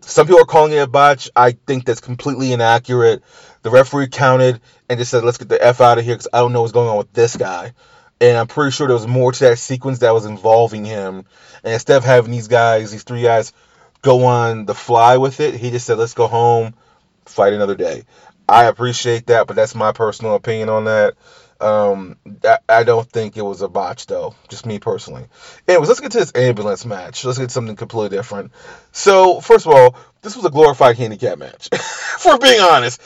[0.00, 1.30] Some people are calling it a botch.
[1.36, 3.22] I think that's completely inaccurate.
[3.62, 6.38] The referee counted and just said, let's get the F out of here because I
[6.38, 7.72] don't know what's going on with this guy.
[8.20, 11.24] And I'm pretty sure there was more to that sequence that was involving him.
[11.64, 13.52] And instead of having these guys, these three guys,
[14.02, 16.74] go on the fly with it, he just said, let's go home,
[17.24, 18.04] fight another day.
[18.48, 21.14] I appreciate that, but that's my personal opinion on that.
[21.58, 22.16] Um,
[22.68, 24.34] I, don't think it was a botch though.
[24.48, 25.24] Just me personally.
[25.66, 27.24] Anyways, let's get to this ambulance match.
[27.24, 28.52] Let's get something completely different.
[28.92, 31.70] So, first of all, this was a glorified handicap match.
[32.18, 33.00] For being honest,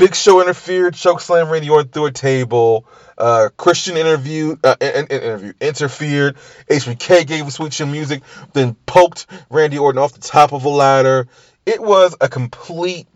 [0.00, 2.86] Big Show interfered, chokeslam Randy Orton through a table.
[3.18, 6.36] Uh, Christian interview, uh, in, in, interview interfered.
[6.70, 8.22] HBK gave a sweet chin music,
[8.54, 11.28] then poked Randy Orton off the top of a ladder.
[11.66, 13.08] It was a complete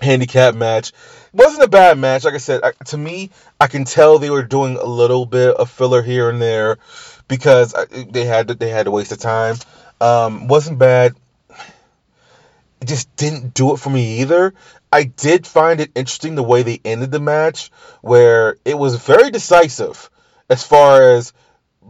[0.00, 0.92] handicap match.
[1.34, 2.24] Wasn't a bad match.
[2.24, 3.28] Like I said, I, to me,
[3.60, 6.78] I can tell they were doing a little bit of filler here and there
[7.28, 9.56] because I, they had to, they had to waste the time.
[10.00, 11.14] Um, wasn't bad.
[12.80, 14.54] It just didn't do it for me either.
[14.94, 19.32] I did find it interesting the way they ended the match, where it was very
[19.32, 20.08] decisive
[20.48, 21.32] as far as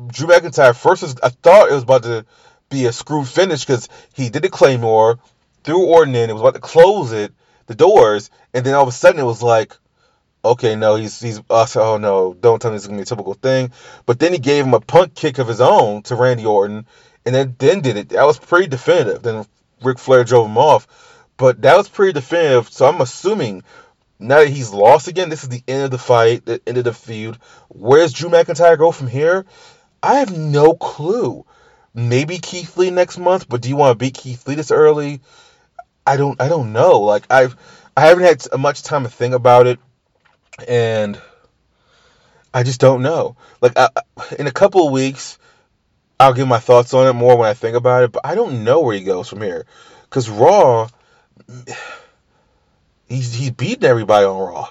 [0.07, 0.75] Drew McIntyre.
[0.75, 2.25] First, I thought it was about to
[2.71, 5.19] be a screw finish because he did the Claymore,
[5.65, 7.35] threw Orton in, it was about to close it,
[7.67, 9.77] the doors, and then all of a sudden it was like,
[10.43, 11.43] okay, no, he's he's.
[11.51, 13.71] Oh no, don't tell me it's gonna be a typical thing.
[14.07, 16.87] But then he gave him a punk kick of his own to Randy Orton,
[17.27, 18.09] and then then did it.
[18.09, 19.23] That was pretty definitive.
[19.23, 19.45] Then
[19.83, 20.89] Ric Flair drove him off.
[21.37, 22.71] But that was pretty definitive.
[22.71, 23.65] So I'm assuming
[24.19, 26.85] now that he's lost again, this is the end of the fight, the end of
[26.85, 27.39] the feud.
[27.69, 29.45] Where's Drew McIntyre go from here?
[30.03, 31.45] I have no clue.
[31.95, 35.21] Maybe Keith Lee next month, but do you want to beat Keith Lee this early?
[36.07, 36.41] I don't.
[36.41, 37.01] I don't know.
[37.01, 37.57] Like I've,
[37.97, 39.79] I haven't had much time to think about it,
[40.69, 41.21] and
[42.53, 43.37] I just don't know.
[43.61, 43.89] Like I,
[44.39, 45.39] in a couple of weeks,
[46.19, 48.13] I'll give my thoughts on it more when I think about it.
[48.13, 49.65] But I don't know where he goes from here,
[50.03, 50.89] because Raw
[53.09, 54.71] he's he's beaten everybody on Raw.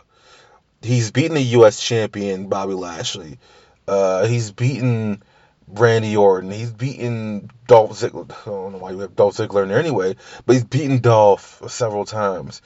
[0.82, 1.80] He's beating the U.S.
[1.80, 3.40] champion Bobby Lashley.
[3.88, 5.24] Uh, he's beaten
[5.68, 6.52] Randy Orton.
[6.52, 8.30] He's beaten Dolph Ziggler.
[8.32, 10.16] I don't know why you have Dolph Ziggler in there anyway,
[10.46, 12.62] but he's beaten Dolph several times.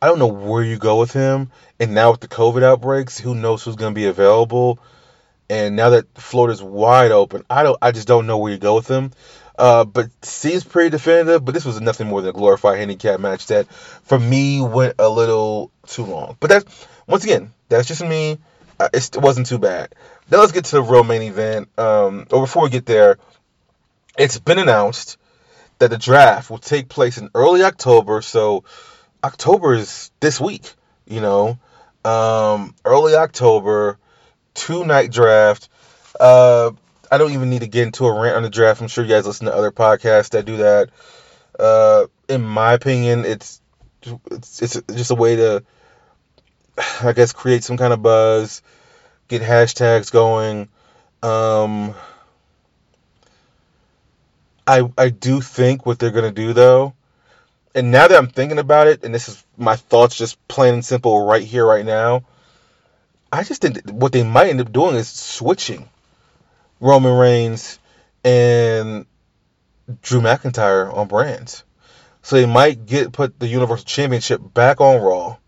[0.00, 1.50] I don't know where you go with him.
[1.80, 4.78] And now with the COVID outbreaks, who knows who's going to be available?
[5.50, 7.78] And now that Florida's wide open, I don't.
[7.80, 9.12] I just don't know where you go with him.
[9.58, 11.44] Uh, but seems pretty definitive.
[11.44, 15.08] But this was nothing more than a glorified handicap match that, for me, went a
[15.08, 16.36] little too long.
[16.38, 18.38] But that's once again, that's just me.
[18.78, 19.94] Uh, it wasn't too bad.
[20.30, 21.68] Now let's get to the real main event.
[21.76, 23.18] Um, or before we get there,
[24.16, 25.16] it's been announced
[25.78, 28.22] that the draft will take place in early October.
[28.22, 28.64] So
[29.24, 30.72] October is this week.
[31.06, 31.58] You know,
[32.04, 33.98] um, early October,
[34.54, 35.68] two night draft.
[36.20, 36.72] Uh,
[37.10, 38.80] I don't even need to get into a rant on the draft.
[38.80, 40.90] I'm sure you guys listen to other podcasts that do that.
[41.58, 43.60] Uh, in my opinion, it's
[44.02, 45.64] it's it's just a way to,
[47.02, 48.62] I guess, create some kind of buzz,
[49.28, 50.68] get hashtags going.
[51.22, 51.94] Um,
[54.66, 56.94] I I do think what they're gonna do though,
[57.74, 60.84] and now that I'm thinking about it, and this is my thoughts, just plain and
[60.84, 62.24] simple, right here, right now.
[63.30, 65.88] I just think what they might end up doing is switching
[66.80, 67.78] Roman Reigns
[68.24, 69.06] and
[70.02, 71.64] Drew McIntyre on brands.
[72.22, 75.38] So they might get put the Universal Championship back on Raw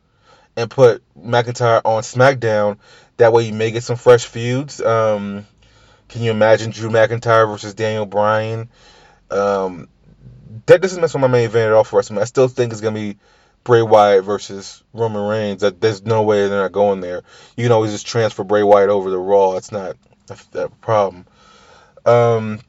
[0.57, 2.78] and put McIntyre on SmackDown.
[3.18, 4.81] That way you may get some fresh feuds.
[4.81, 5.47] Um,
[6.09, 8.68] can you imagine Drew McIntyre versus Daniel Bryan?
[9.31, 9.89] Um,
[10.66, 12.22] that doesn't mess with my main event at all for WrestleMania.
[12.22, 13.16] I still think it's gonna be
[13.62, 15.61] Bray Wyatt versus Roman Reigns.
[15.61, 17.22] That there's no way they're not going there.
[17.57, 19.57] You can always just transfer Bray Wyatt over to Raw.
[19.57, 19.97] It's not
[20.31, 21.26] a, a problem.
[22.05, 22.61] Um,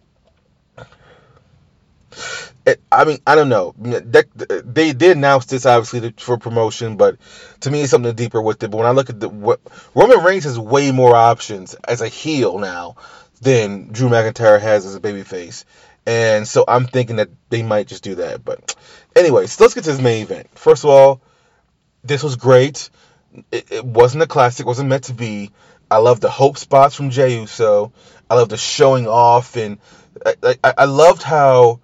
[2.66, 3.74] it, I mean, I don't know.
[3.78, 4.28] That,
[4.66, 7.18] they did announce this obviously for promotion, but
[7.62, 8.70] to me, it's something deeper with it.
[8.70, 9.60] But when I look at the what
[9.96, 12.98] Roman Reigns has way more options as a heel now
[13.42, 15.66] than Drew McIntyre has as a babyface,
[16.06, 18.46] and so I'm thinking that they might just do that.
[18.46, 18.76] But
[19.16, 20.48] anyways, let's get to this main event.
[20.54, 21.22] First of all,
[22.04, 22.90] this was great.
[23.52, 24.66] It, it wasn't a classic.
[24.66, 25.52] wasn't meant to be.
[25.92, 27.92] I love the hope spots from Jey Uso.
[28.30, 29.78] I love the showing off, and
[30.26, 31.82] I, I, I loved how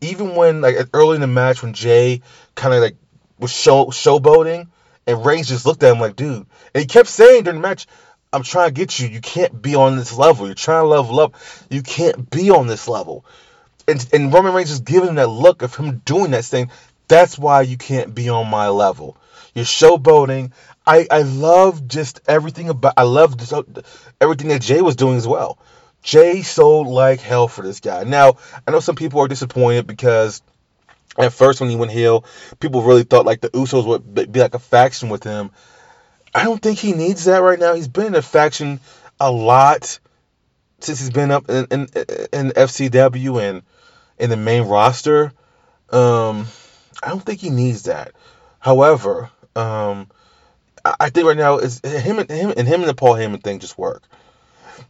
[0.00, 2.20] even when like early in the match when Jey
[2.56, 2.96] kind of like
[3.38, 4.68] was show showboating
[5.06, 7.86] and Reigns just looked at him like, dude, and he kept saying during the match,
[8.32, 9.08] I'm trying to get you.
[9.08, 10.46] You can't be on this level.
[10.46, 11.34] You're trying to level up.
[11.70, 13.24] You can't be on this level.
[13.86, 16.70] And, and Roman Reigns is giving him that look of him doing that thing.
[17.06, 19.16] That's why you can't be on my level.
[19.54, 20.52] You're showboating.
[20.88, 22.94] I, I love just everything about.
[22.96, 23.36] I love
[24.22, 25.58] everything that Jey was doing as well.
[26.02, 28.04] Jey sold like hell for this guy.
[28.04, 30.40] Now I know some people are disappointed because
[31.18, 32.24] at first when he went heel,
[32.58, 35.50] people really thought like the Usos would be like a faction with him.
[36.34, 37.74] I don't think he needs that right now.
[37.74, 38.80] He's been in a faction
[39.20, 39.98] a lot
[40.80, 41.80] since he's been up in in,
[42.32, 43.62] in FCW and
[44.18, 45.32] in the main roster.
[45.90, 46.46] Um,
[47.02, 48.12] I don't think he needs that.
[48.58, 50.08] However, um,
[51.00, 53.58] I think right now is him and him and him and the Paul Heyman thing
[53.58, 54.02] just work.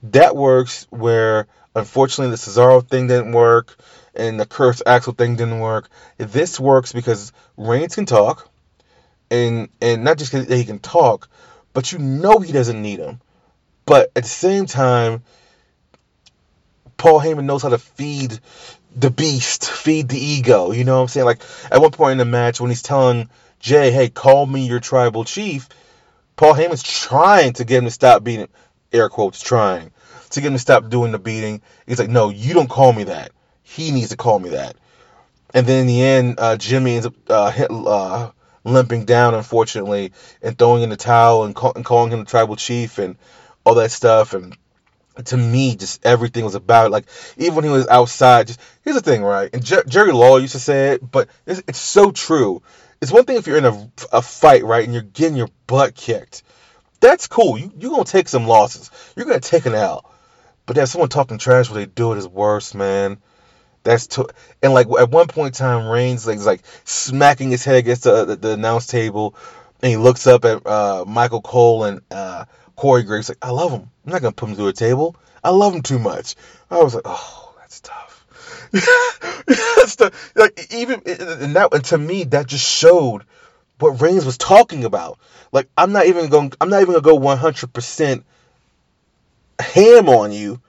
[0.05, 3.77] That works where unfortunately the Cesaro thing didn't work
[4.15, 5.89] and the Curtis Axel thing didn't work.
[6.19, 8.49] This works because Reigns can talk,
[9.31, 11.29] and and not just because he can talk,
[11.73, 13.21] but you know he doesn't need him.
[13.87, 15.23] But at the same time,
[16.97, 18.39] Paul Heyman knows how to feed
[18.95, 20.73] the beast, feed the ego.
[20.73, 21.27] You know what I'm saying?
[21.27, 21.41] Like
[21.71, 23.31] at one point in the match when he's telling
[23.61, 25.69] Jey, "Hey, call me your tribal chief,"
[26.39, 28.49] Paul Heyman's trying to get him to stop being
[28.93, 29.91] air quotes trying
[30.31, 31.61] to get him to stop doing the beating.
[31.85, 33.33] He's like, "No, you don't call me that.
[33.65, 34.77] He needs to call me that."
[35.53, 38.31] And then in the end, uh, Jimmy ends up uh, hit, uh,
[38.63, 42.55] limping down, unfortunately, and throwing in the towel and, call, and calling him the tribal
[42.55, 43.17] chief and
[43.65, 44.33] all that stuff.
[44.33, 44.57] And
[45.25, 48.47] to me, just everything was about like even when he was outside.
[48.47, 49.51] Just here's the thing, right?
[49.53, 52.63] And Jer- Jerry Lawler used to say it, but it's, it's so true.
[53.01, 55.95] It's one thing if you're in a, a fight, right, and you're getting your butt
[55.95, 56.43] kicked.
[57.01, 57.57] That's cool.
[57.59, 58.91] You you're gonna take some losses.
[59.17, 60.11] You're gonna take an L.
[60.67, 63.19] But there's someone talking trash when they do it is worse, man.
[63.85, 64.29] That's to
[64.63, 68.25] and like at one point in time, Reigns like, like smacking his head against the,
[68.25, 69.37] the, the announce table,
[69.81, 72.45] and he looks up at uh, Michael Cole and uh,
[72.75, 73.89] Corey Graves like, I love him.
[74.05, 75.17] I'm not gonna put him through a table.
[75.43, 76.35] I love him too much.
[76.71, 78.08] I was like, oh, that's tough.
[79.47, 83.25] that's the like even and that and to me that just showed
[83.79, 85.19] what Reigns was talking about.
[85.53, 86.53] Like I'm not even going.
[86.61, 88.25] I'm not even gonna go 100 percent
[89.59, 90.61] ham on you.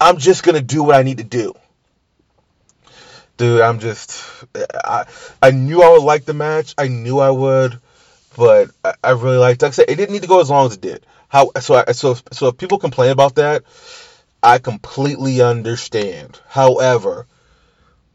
[0.00, 1.54] I'm just gonna do what I need to do.
[3.36, 4.22] Dude, I'm just
[4.84, 5.06] I
[5.42, 6.74] I knew I would like the match.
[6.78, 7.80] I knew I would,
[8.36, 9.62] but I, I really liked.
[9.62, 11.04] Like I said, it didn't need to go as long as it did.
[11.28, 11.82] How so?
[11.86, 13.62] I, so so if people complain about that,
[14.42, 16.40] I completely understand.
[16.48, 17.26] However,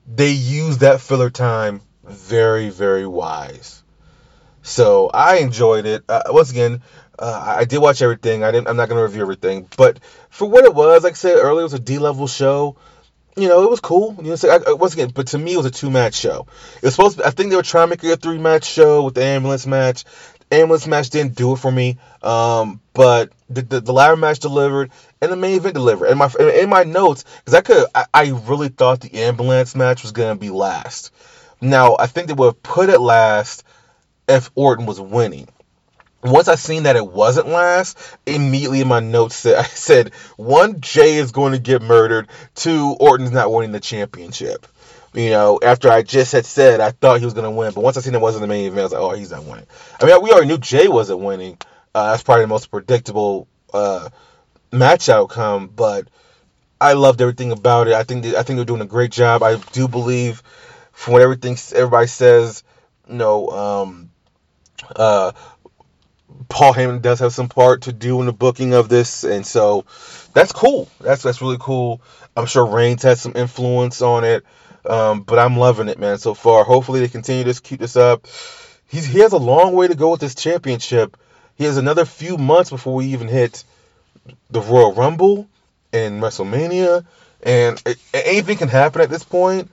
[0.07, 3.83] they use that filler time very very wise.
[4.61, 6.03] So I enjoyed it.
[6.09, 6.81] Uh, once again,
[7.19, 8.43] uh, I did watch everything.
[8.43, 8.67] I didn't.
[8.67, 9.99] I'm not gonna review everything, but
[10.29, 12.75] for what it was, like I said earlier, it was a D level show.
[13.37, 14.15] You know, it was cool.
[14.17, 16.47] You know, so I, once again, but to me, it was a two match show.
[16.77, 17.17] It was supposed.
[17.19, 19.23] To, I think they were trying to make it a three match show with the
[19.23, 20.05] ambulance match.
[20.51, 21.97] Ambulance match didn't do it for me.
[22.21, 24.91] Um, but the, the, the ladder match delivered,
[25.21, 26.07] and the main event delivered.
[26.07, 30.03] And my in my notes, because I could, I, I really thought the ambulance match
[30.03, 31.11] was gonna be last.
[31.61, 33.63] Now I think they would have put it last
[34.27, 35.47] if Orton was winning
[36.25, 40.81] once I seen that it wasn't last, immediately in my notes said, I said one
[40.81, 44.65] Jey is going to get murdered, two Orton's not winning the championship.
[45.15, 47.83] You know, after I just had said I thought he was going to win, but
[47.83, 49.65] once I seen it wasn't the main event, I was like, oh, he's not winning.
[50.01, 51.57] I mean, we already knew Jey wasn't winning.
[51.93, 54.09] Uh, that's probably the most predictable uh,
[54.73, 56.09] match outcome, but
[56.81, 57.93] I loved everything about it.
[57.93, 59.41] I think I think they're doing a great job.
[59.41, 60.43] I do believe,
[60.91, 62.63] from what everything everybody says,
[63.07, 64.09] you know, um,
[64.95, 65.31] uh,
[66.49, 69.85] Paul Heyman does have some part to do in the booking of this, and so
[70.33, 70.89] that's cool.
[70.99, 72.01] That's that's really cool.
[72.35, 74.43] I'm sure Reigns has some influence on it,
[74.89, 76.63] um, but I'm loving it, man, so far.
[76.63, 78.27] Hopefully they continue to keep this up.
[78.87, 81.17] He's, he has a long way to go with this championship.
[81.55, 83.63] He has another few months before we even hit
[84.49, 85.47] the Royal Rumble
[85.93, 87.05] and WrestleMania,
[87.43, 89.69] and it, anything can happen at this point.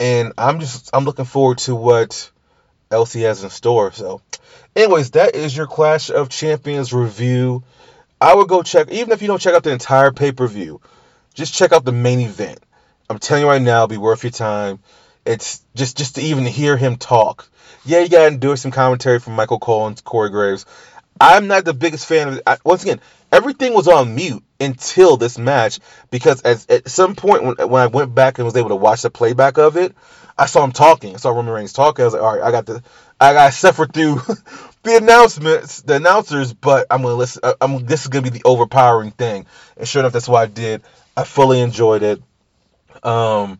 [0.00, 2.30] And I'm just I'm looking forward to what
[2.90, 3.92] else he has in store.
[3.92, 4.20] So,
[4.74, 7.62] anyways, that is your Clash of Champions review.
[8.20, 10.80] I would go check, even if you don't check out the entire pay per view,
[11.34, 12.60] just check out the main event.
[13.08, 14.78] I'm telling you right now, be worth your time.
[15.24, 17.48] It's just just to even hear him talk.
[17.84, 20.64] Yeah, you got to do some commentary from Michael Cole and Corey Graves.
[21.20, 22.60] I'm not the biggest fan of it.
[22.64, 23.00] once again,
[23.30, 25.78] everything was on mute until this match
[26.10, 29.02] because as, at some point when, when I went back and was able to watch
[29.02, 29.94] the playback of it,
[30.36, 31.14] I saw him talking.
[31.14, 32.02] I saw Roman Reigns talking.
[32.02, 32.82] I was like, all right, I got to,
[33.20, 34.16] I got to suffer through
[34.82, 37.40] the announcements, the announcers, but I'm gonna listen.
[37.44, 39.46] Uh, I'm this is gonna be the overpowering thing,
[39.76, 40.82] and sure enough, that's what I did.
[41.16, 42.22] I fully enjoyed it.
[43.02, 43.58] Um,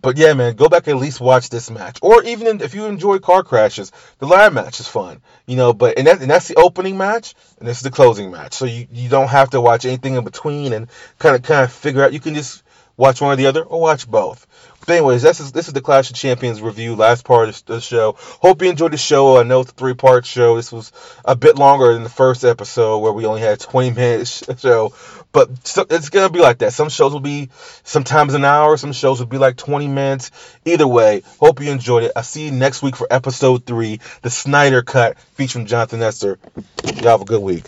[0.00, 2.86] but yeah, man, go back and at least watch this match, or even if you
[2.86, 5.72] enjoy car crashes, the ladder match is fun, you know.
[5.72, 8.64] But and, that, and that's the opening match, and this is the closing match, so
[8.64, 12.04] you, you don't have to watch anything in between and kind of kind of figure
[12.04, 12.12] out.
[12.12, 12.62] You can just
[12.96, 14.46] watch one or the other, or watch both.
[14.80, 17.80] But anyways, this is this is the Clash of Champions review, last part of the
[17.80, 18.14] show.
[18.18, 19.38] Hope you enjoyed the show.
[19.38, 20.56] I know it's a three part show.
[20.56, 20.92] This was
[21.24, 24.94] a bit longer than the first episode where we only had 20 minutes show.
[25.38, 25.50] But
[25.92, 26.72] it's gonna be like that.
[26.72, 27.50] Some shows will be
[27.84, 28.76] sometimes an hour.
[28.76, 30.32] Some shows will be like 20 minutes.
[30.64, 32.12] Either way, hope you enjoyed it.
[32.16, 36.40] I'll see you next week for episode three, the Snyder Cut featuring Jonathan Nestor.
[36.84, 37.66] Y'all have a good week.